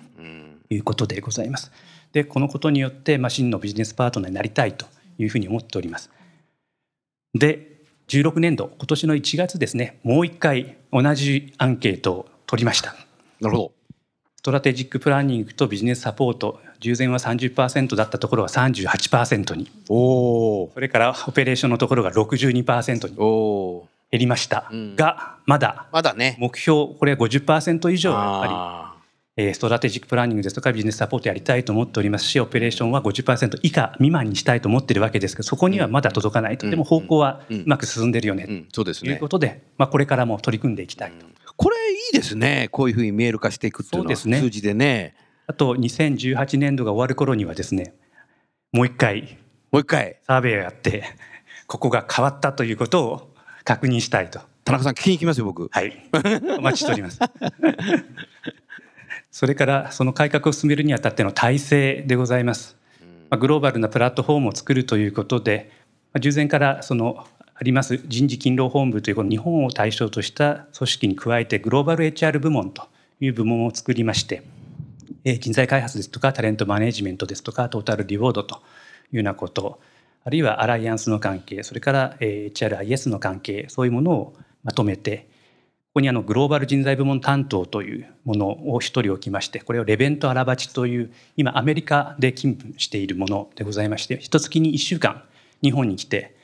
[0.71, 1.73] いうことでございます。
[2.13, 4.87] でこのことによって、まあ、真のビジネスパートナーになりたいと
[5.19, 6.11] いうふうに思っております。
[7.35, 7.79] で
[8.09, 12.95] 16年度今年の1月ですねもう一回同じアンケートを取りました。
[13.41, 13.73] なるほど
[14.37, 19.71] Strategic Planning と Business Support 従前は30%だったところは38%に。
[19.89, 25.87] おそれからオペレーションのところが62%に減りました、うん、がまだ。
[25.93, 26.37] まだね。
[26.39, 29.55] 目標これは50%以上やっぱり。
[29.55, 32.25] Strategic Planning ですとか Business Support やりたいと思っております。
[32.25, 35.37] しオペレーションは50%以下未満にしたいと思ってるわけです。
[35.37, 41.25] けどそこにはまだ届かないと、うん、でも方向はうまく進んでるよね、うん、ということで、まあ、これからも取り組んでいきたいと。
[41.57, 42.69] これいいですね。
[42.73, 44.17] こういうふうに見える化していくっていうのは。
[44.17, 45.15] 数字でね。
[45.49, 47.95] あと2018年度が終わる頃にはですね
[48.73, 49.39] もう一回
[49.71, 50.17] もう一回。
[50.27, 51.05] サーベイをやって
[51.67, 53.35] ここが変わったということを
[53.65, 54.41] 確認したいと。
[54.65, 55.69] 田中さん聞きに行きますよ僕。
[55.71, 56.09] はい。
[56.59, 57.21] お待ちしております。
[59.31, 62.77] それからその改革を進めるにあたっての体制でございます。
[63.39, 65.71] グローバルなプラットフォームを作るということで
[66.19, 72.89] 従前からそのあります人事勤労本部というこの日本を対象とした組織に加えてグローバル HR 部門と
[73.21, 74.43] いう部門を作りまして
[75.25, 78.59] 人材開発ですとかタレントマネジメントですとかトータルリウォードとい
[79.15, 79.81] うようなこと
[80.25, 85.29] あるいはアライアンスの関係それから HRIS の関係そういうものをまとめて
[85.89, 95.23] ここにあのグローバル人材部門担当というものを一人置きましてこれをレベントアラバチという今アメリカで勤務しているものでございまして一月に1週間
[95.63, 96.37] 日本に来て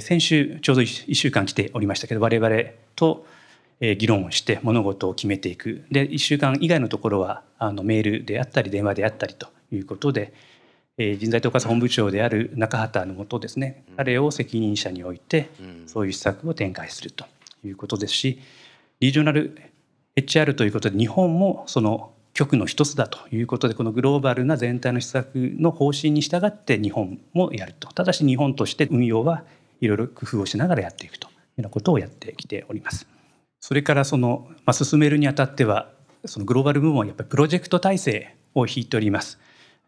[0.00, 2.56] 先週ちょうど1週間来ておりましたけど我々
[2.96, 3.24] と
[3.80, 5.84] 議論をして物事を決めていく。
[5.90, 10.32] で1週間以外のところはあのメールであったり電話であったりということで、
[10.98, 15.48] え人材統括本部長である中畑のもとですね、彼を責任者において
[15.86, 17.24] そういう施策を展開すると
[17.64, 18.40] いうことですし
[19.00, 19.56] リージョナル
[20.16, 27.88] HR ということで日本もその局の一つだということでこのグローバルな全体の施策の方針に従って日本もやると。
[27.88, 29.44] ただし日本として運用は
[29.80, 33.06] いろいろ工夫をしながらやっていくというようなことをやってきております。
[33.62, 35.88] それからその、まあ、進めるにあたっては
[36.24, 39.38] そのグローバル部門はやっぱりプロジェクト体制を引いております。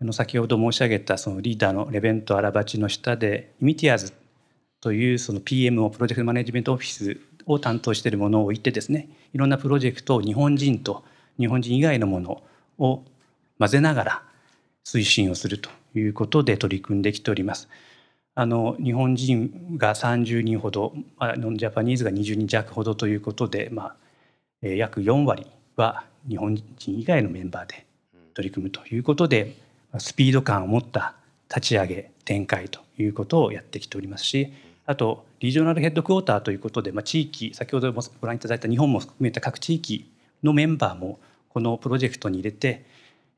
[0.01, 4.13] あの先ほど申し上げたそのリーダーのレベント・アラバチの下でイミティアーズ
[4.81, 11.05] というその PM をプロジェクトマネジメントオフィスを担当しているものを置いてですねいろんなプロジェクトを日本人と
[11.39, 12.43] 日本人以外のもの
[12.79, 13.03] を
[13.59, 14.23] 混ぜながら
[14.85, 17.69] 推進をするということで取り組んできております。
[18.37, 23.95] あの日本人が30人ほどノンジャパニーズが20人弱ほどということで、ま
[24.63, 27.87] あ、約4割は日本人以外のメンバーで
[28.35, 29.55] 取り組むということで
[29.99, 31.15] スピード感を持った
[31.49, 34.53] 立ち上げ展開ということをやってきておりますし
[34.87, 40.11] あとリージョナルヘッドクォーターということで、まあ、地域先ほどもご覧いただいた日本も含めた各地域
[40.43, 41.19] のメンバーも
[41.49, 42.85] このプロジェクトに入れて、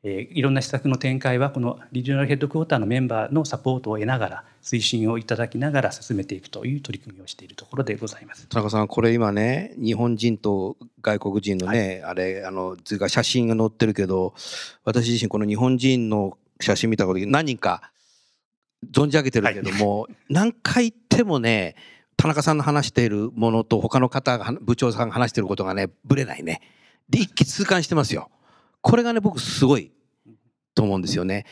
[0.09, 8.46] えー、いろんな施策の展開はこのリージョナルヘッドクォーターのメンバーのサポートを得ながら推進をいただきながら進めていくという取り組みをしているところでございます。
[8.46, 14.34] 田中さんこれ今ね日本人と外国人のね、はい、あれあの図が写真が載ってるけど
[14.84, 17.90] 私自身この日本人の写真見たこと何人か
[18.92, 21.74] 存じ上げてるけども、はい、 何回言ってもね
[22.16, 26.61] 田中さんの話しているものと他の方が部長さんが話していることがねぶれないね。
[27.09, 28.30] で一気痛感してますよ。
[28.82, 29.90] これがね僕すごい
[30.76, 31.44] と思うんですよね。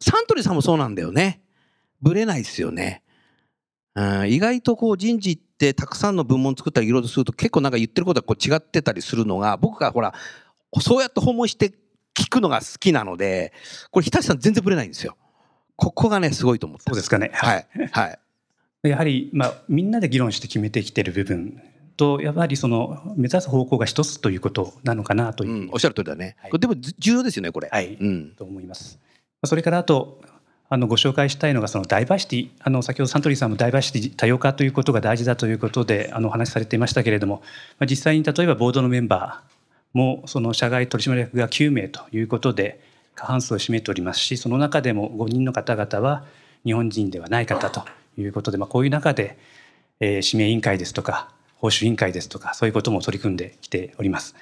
[0.00, 1.42] サントリーさんもそうなんだよね。
[2.00, 3.02] ぶれないですよね、
[3.94, 10.14] うん、意外とこう人事ってたくさんの文門作ったりいろいろすると結構なんか言ってることがこう違ってたりするのが僕がほら
[10.80, 11.72] そうやって訪問して
[12.14, 13.52] 聞くのが好きなので
[13.90, 15.16] これ日立さん全然ぶれないんですよ。
[15.76, 17.30] ここがねすごいと思ってそうですかね。
[17.34, 17.66] はい。
[17.92, 18.18] はい。
[18.88, 21.60] やはり、まあ、みんなで議論して決めてきてる部分
[21.96, 27.68] とやはりその目指す方向が一つということなのかなという、うん、おっしゃる通りだね、はい、でも重要ですよねこれ。
[27.70, 28.98] はい、うん、と思います。
[29.44, 30.20] それからあと
[30.68, 32.50] あのご紹介したいのがそのダイバーシティ。
[32.60, 37.42] あの先ほどサントリーさんもダイバーシティ多様化ということが大事だということであのお話しされていましたけれども、
[37.78, 39.56] まあ、実際に例えばボードのメンバー
[39.96, 42.80] もその社外取締役が9名ということで
[43.14, 46.24] 過半数を占めておりますしその中でも5人の方々は
[46.64, 47.84] 日本人ではない方と
[48.18, 49.38] いうことで、まあ、こういう中で、
[50.00, 51.30] えー、指名委員会ですとか
[51.66, 54.34] 報酬委員会ですとかそういうことも取り組んできております。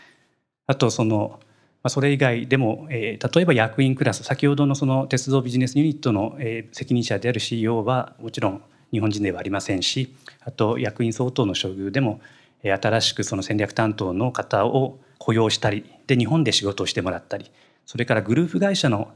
[0.66, 1.41] あとその
[1.89, 12.20] それ以外でも、え、例えば役員クラス先ほどのその鉄道ビジネスユニットの、え、責任者である CEO はもちろん日本人ではありませんしあと役員相当の処遇でも、
[12.62, 17.51] え、新しくその戦略担当の方を雇用したりで日本で仕事をしてもらったり
[17.85, 19.12] それからグループ会社の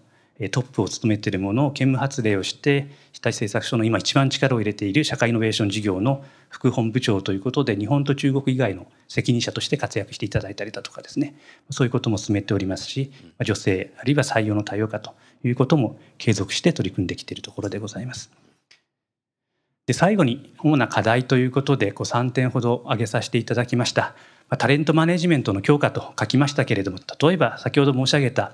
[0.51, 11.35] トップを務めているものを兼務発令をして日立製作所の今一番力を入れている社会イノベーション事業の副本部長ということで日本と中国以外の責任者として活躍していただいたりだとかですね
[11.71, 13.11] そういうことも進めておりますし
[13.45, 18.31] 女性あるいは採用の多様化ということも継続して取り組んできているところでございます。
[19.87, 24.15] で最後に主な課題ということでこう3点ほど挙げさせていただきました。
[24.57, 28.53] タレントマネジメントの強化と書きましたけれども例えば先ほど申し上げた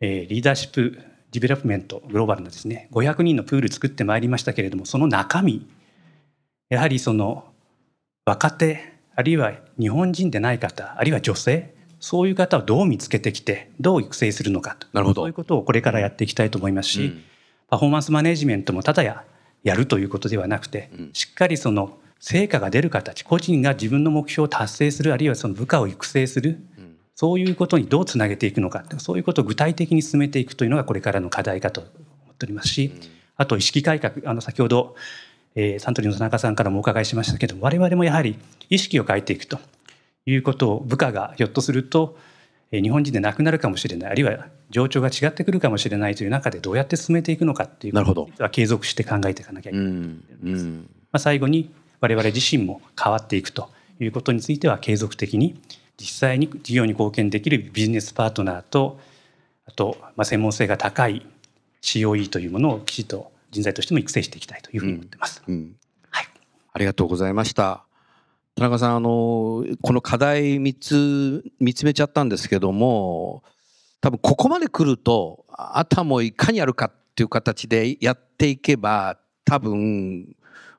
[0.00, 0.98] えリーダーシップ
[1.30, 5.66] ディベロップメントグローバルなですね500人のプール作ってまいりましたけれどもその中身
[6.68, 7.44] やはりその
[8.24, 15.22] 若手あるいは日本人でない方あるいは女性そういう方をどう見つけてきてどう育成するのかとなるほど。
[15.22, 17.22] そういうことをこれからやっていきたいと思いますし、うん、
[17.68, 19.24] パフォーマンスマネジメントもただや
[19.62, 26.60] やるということではなくて、うん、しっかりその成果が出る形個人が自分の目標を達成するあるいはその部下を育成する
[27.20, 31.90] そういうことにどうつなげていくのかそういうことを具体的に進めていくというのがこれからの課題かと思
[32.32, 32.94] っておりますし
[33.36, 34.96] あと意識改革あの先ほど、
[35.54, 38.38] えー、サントリーの田中さんからもお伺いしましたけど我々もやはり
[38.70, 39.58] 意識を変えていくと
[40.24, 42.16] いうことを部下がひょっとすると
[42.72, 49.90] 日本人でなくなるかもしれないあるいは情緒が違ってくるかもしれないという中でどうやって進めていくのかっていうことは継続して考えていかなきゃいけない
[51.12, 53.68] まあ、最後に我々自身も変わっていくと
[54.00, 55.60] いうことについては継続的に
[56.00, 58.98] 実際に事業に貢献できるビジネスパートナーと
[59.66, 61.26] あと、まあ、専門性が高い
[61.82, 65.42] COE というものをきちっと人材としても育成していきたいというふうに思ってます。
[65.46, 65.76] うんうん、
[66.08, 66.26] はい、
[66.72, 67.84] ありがとうございました。
[68.54, 73.42] 田中さんあのこの課題3つ見つめちゃったんですけども
[74.00, 80.34] 多分ここまで来るとあとはもういかにやるかっていう形でやっていけば多分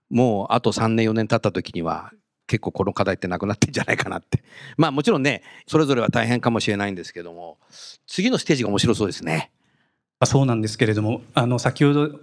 [0.09, 2.11] もうあと3年4年経った時には
[2.51, 4.43] 結構この課題ってなくなってんじゃないかなって。
[4.75, 7.57] まあもちろんねそれぞれは大変かもしれないんですけども
[8.07, 9.51] 次のステージが面白そうですね。
[10.25, 12.19] そうなんですけれどもあの先ほど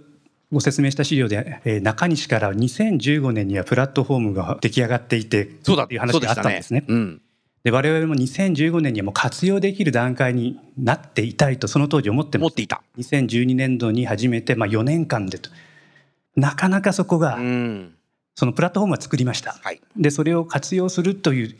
[0.53, 6.85] ご説明した資料で、えー、中西から2015年にはプラットフォームが出来上がっていてそうだっていう話があったんですね。
[6.87, 7.21] うん、
[7.63, 12.83] で我々も2015年にはもう活用できる段階になっていたいとその当時思ってまっていた。
[12.99, 15.49] 2012年度に始めて、まあ、4年間でと。
[16.35, 17.37] なかなかそこが
[18.39, 21.57] そのプラットフォームは作りました、はい、でそれを活用するという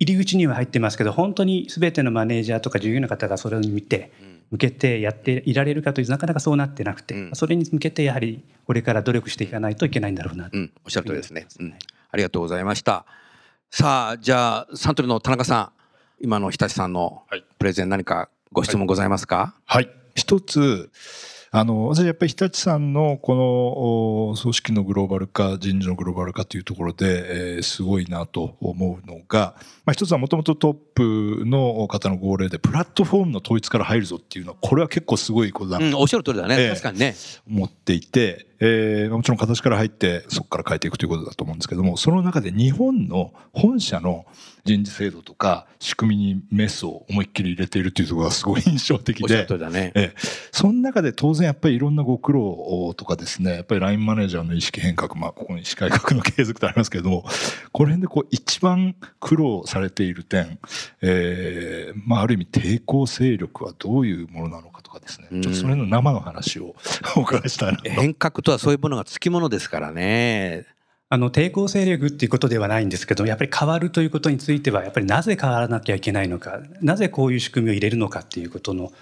[0.00, 4.12] 入り口には入ってますけど本当に全てのマネージャーとか従業員の方がそれを見て
[4.50, 11.74] 向けてやっていられるかというとなかなかそうなってなくて、うん、それに向けてやはりこれから努力していかないといけないんだろうな、うん、おっしゃる通りですね、うん、
[12.10, 13.06] ありがとうございました。
[13.70, 15.72] さあじゃあサントリーの田中さ
[16.18, 17.22] ん今の日立さんの
[17.58, 19.54] プレゼン何かご質問ございますか？
[19.64, 20.90] はい、はい、一つ
[21.52, 37.16] あの、私やっぱり日立さんのこの組織のグローバル化、人事のグローバル化というところで、えー、すごいなと思うのが、まあ一つはもともとトップの方の号令で、プラットフォームの統一から入るぞっていうのは、これは結構すごいことだな、うん、おっしゃる通りだね、えー、確かにね。
[37.48, 44.26] 思っていて、えー、もちろん形から入ってそこから変えていくということだと思うんですけどもその中で日本の本社の
[44.64, 50.14] 人事制度とか仕組みにメスを思いっきり入れているというところがすごい印象的で、ね、え
[50.52, 57.24] その中で当然やっぱりいろんなご苦労とかですねやっぱりラインマネージャーの意識変革、まあ、ここに意識改革の継続とありますけれども
[57.72, 60.58] この辺でこう一番苦労されている点、
[61.00, 66.74] えーまあ、ある意味抵抗勢力はどういうものなのかとかですね、ちょっとその辺の生の話を
[67.16, 67.88] お伺いしたいなと。
[67.88, 70.66] 変革とはそういうものがつきものですからね。
[71.12, 78.92] あの抵抗勢力っていうことではないんですけどやっぱり変わるということについてはやっぱりなぜ変わらなきゃいけないのかなぜこういう仕組みを入れるのかっていうことの、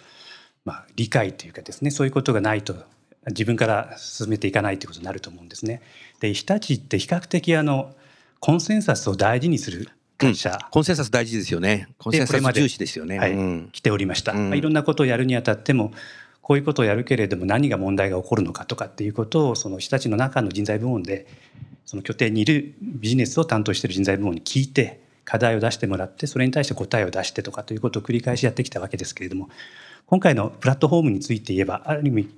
[0.64, 2.76] まあ、理解というかですねそういうことがないと
[3.26, 5.82] 自分から進めていかないということになると思うんですね。
[6.20, 7.94] で日立って比較的あの
[8.40, 11.88] コンセンサスを大事にする会社、うん、コンセンサス大事ですよね。
[11.96, 14.48] コンセンサス重視ですよね、はい、うん、来ておりました、うん。
[14.50, 15.92] まあ、いろんなことをやるにあたっても
[16.42, 21.26] こういうことをやるけれども何が問題が起こるのかとかっていうことをその日立の中の人材部門で
[21.84, 29.50] その拠点にいるビジネスを担当している人材部門に聞いて課題を出してもらってそれに対して答えを出してとかということを繰り返しやってきたわけですけれども
[30.06, 32.30] 今回のプラットフォームについて言えばある意味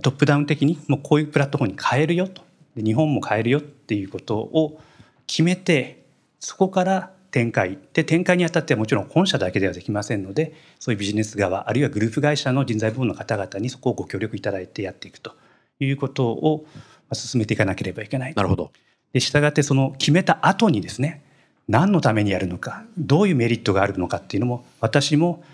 [0.00, 2.42] トップダウン的にもうこういうプラットフォームに変えるよと。
[2.74, 4.80] で日本も変えるよっていうことを
[5.26, 6.01] 決めて
[6.42, 7.78] そこから展開。
[7.94, 15.34] で展開にあたってはもちろん本社だけではできませんのでそういうビジネス側あるいはグループ会社の人材部門の方々にそこをご協力いただいてやっていくと
[15.78, 16.66] いうことを
[17.12, 18.34] 進めていかなければいけない。
[18.34, 18.72] なるほど。
[19.12, 21.22] で従ってその決めた後にですね
[21.68, 25.44] 何のためにやるのかどういうメリットがあるのかっていうのも私も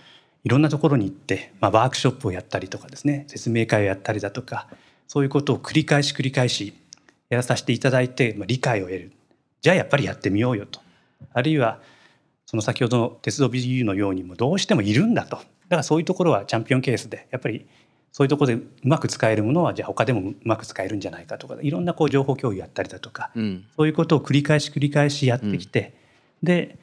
[0.44, 4.68] いろんなところに行って、まあ、ワークショップをやったりとかですね説明会をやったりだとか
[5.06, 6.72] そういうことを繰り返し繰り返し
[7.28, 9.12] やらさせていただいて、まあ、理解を得る
[9.60, 10.80] じゃあやっぱりやってみようよと。
[11.32, 11.80] あるいは
[12.46, 15.36] その先ほどの鉄道 BU のようにもどうしてもいるんだと。
[15.36, 17.66] だからそういうところはチャンピオンケースでやっぱり
[18.12, 25.94] そういうところでうまく使えるものはじゃあ他でもうまく使えるんじゃないかとかいろんなこう情報共有やったりだとか、うん、そういうことを繰り返し繰り返しやってきて、
[26.42, 26.78] うん、で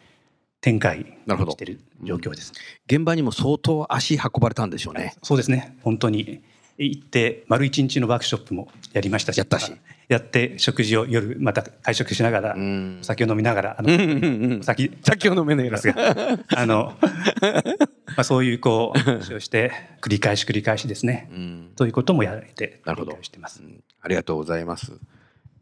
[0.61, 2.53] 展開してる状況です、
[2.89, 5.15] うん、現場にも相当足運ばれたんでしょうね。
[5.23, 5.77] そうですね。
[5.83, 6.41] 本当に
[6.77, 9.33] 行って丸一日のワークショップもやりました。
[9.33, 9.71] しやったし。
[10.07, 12.55] やって食事を夜また会食しながら、
[13.01, 16.37] お酒を飲みながらあの、酒酒を飲めないですが。
[16.55, 19.71] あの、まあ、そういうこう話をして
[20.01, 23.17] 繰り返し繰り返しですね、うん、ということもやれてなるほど。
[23.21, 24.93] してます、うん、ありがとうございます。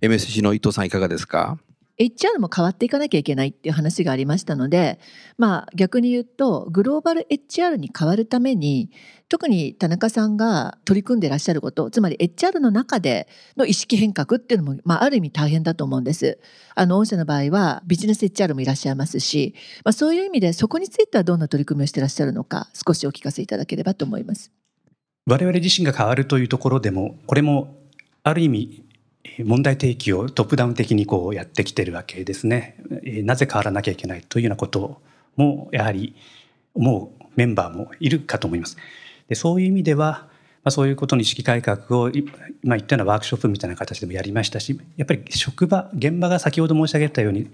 [0.01, 1.57] MSC の伊藤さんいかがですか？
[1.99, 4.99] HR も変わっていかなきゃいけないっていう話がありましたので、
[5.37, 8.89] まあ、逆に言うとグローバル HR に変わるために
[9.29, 13.27] 特に田中さんが取り組んでいらっしゃることつまり HR の中で
[13.57, 16.39] の意識変革っていうのも、まあ、ある意味大変だと思うんです。
[16.75, 24.51] あの御社の場合はビジネス HR もいらっしゃいますし、まあ、そういう意味でそこについてはどんな取り組みをしていらっしゃるのか少しお聞かせいただければと思います。
[25.25, 27.77] 我々自身が変わるというところでもこれも
[28.23, 28.83] ある意味
[29.39, 32.77] 問題提起をトップダウン的にこうやってきてるわけですね。
[33.23, 35.01] なぜ変わらなきゃいけないというようなこと
[35.35, 36.15] もやはり
[36.73, 38.77] 思うメンバーもいるかと思います。
[39.29, 40.27] でそういう意味では、
[40.63, 42.31] まあ、そういうことの意識改革を今
[42.63, 47.49] 言ったようなワークショップみたいな形でもやりましたしやっぱり職場現場が先ほど申し上げたように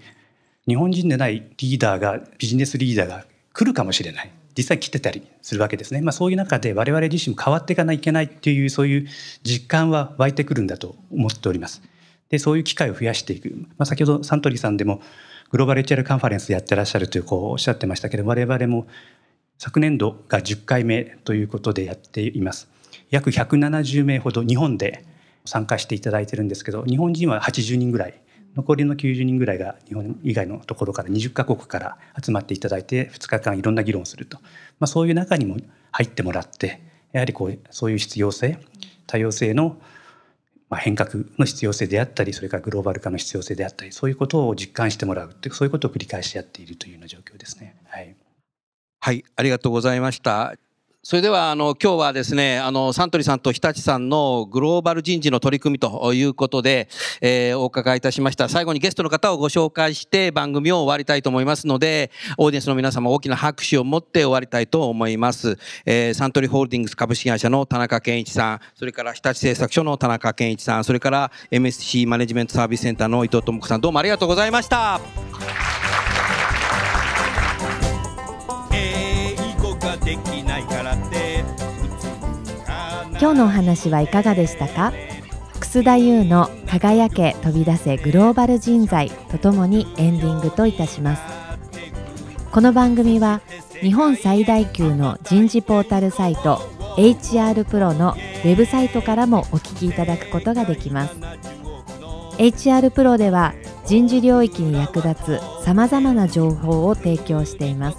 [0.66, 9.08] 日本人でないリーダーがビジネスリーダーが来るかもしれない実際来てたりするわけですね、まあ、そういう中で我々自身も変わっていかないといけないっていうそういう
[9.42, 11.80] 実感は湧いてくるんだと思っております。
[12.28, 13.48] でそういう機会を増やしていく、
[13.78, 15.00] まあ、先ほどサントリーさんでも
[15.50, 18.86] グローバル HR カンファレンスやってらっしゃるというこうおっしゃってましたけど我々も
[19.56, 22.68] 昨年度が10回目ということでやっています。
[23.08, 25.04] 約170名ほど日本で
[25.46, 28.20] 参加していただいてるんですけど日本人は80人ぐらい
[28.56, 34.38] 残りの90人ぐらいが日本以外のところから20カ国から集まっていただいて2日間いろんな議論をすると、
[34.78, 35.56] まあ、そういう中にも
[35.92, 36.80] 入ってもらって
[37.12, 38.58] やはりこうそういう必要性
[39.06, 39.76] 多様性の
[40.78, 47.76] 変革の必要性であったりそれからグローバル化の必要性であったりそういうことを実感してもらうってそういうことを繰り返しやっているというような状況ですね。
[47.88, 48.14] はい、
[49.00, 50.69] はい、ありがとうございました。
[51.02, 56.90] それではあの今日はですねあのサントリーさんと日立さんのグローバル人事の取り組みということで、
[57.22, 58.50] えー、お伺いいたしました。
[58.50, 75.00] 最後にゲストの方をご紹介して番組を終わりたいと思いますのでオーディエンスの皆様大きな拍手を持って終わりたいと思います、えー、サントリーホールディングス株式会社の田中健一さんそれから日立製作所の田中健一さんそれから MSC マネジメントサービスセンターの伊藤智子さんどうもありがとうございました。
[83.20, 84.94] 今日のお話はいかがでしたか？
[85.60, 91.22] 楠田優の輝け飛び出せグローバル人材とともにエンディングといたします。
[92.50, 93.42] この番組は
[93.82, 96.62] 日本最大級の人事ポータルサイト
[96.96, 101.14] HR プロのウェブサイトからもお聞きいただくことができます。
[102.38, 103.52] HR プロでは
[103.84, 107.98] 人事領域に役立つさまざまな情報を提供しています。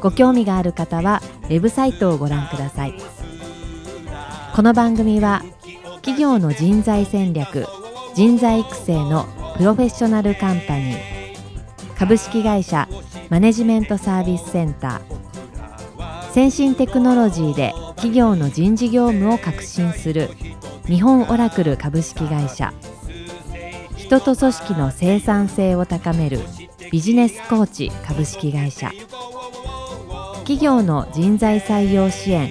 [0.00, 2.94] ご興味がある方はウェブサイトをご覧ください。
[4.56, 5.42] この番組は
[5.96, 7.66] 企業の人材戦略
[8.14, 9.26] 人材育成の
[9.58, 10.98] プロフェッショナルカンパニー
[11.94, 12.88] 株式会社
[13.28, 20.30] マネジメントサービスセンター先進テクノロジーで企業の人事業務を革新する
[20.86, 22.72] 日本オラクル株式会社
[23.98, 26.40] 人と組織の生産性を高める
[26.90, 28.90] ビジネスコーチ株式会社
[30.46, 32.50] 企業の人材採用支援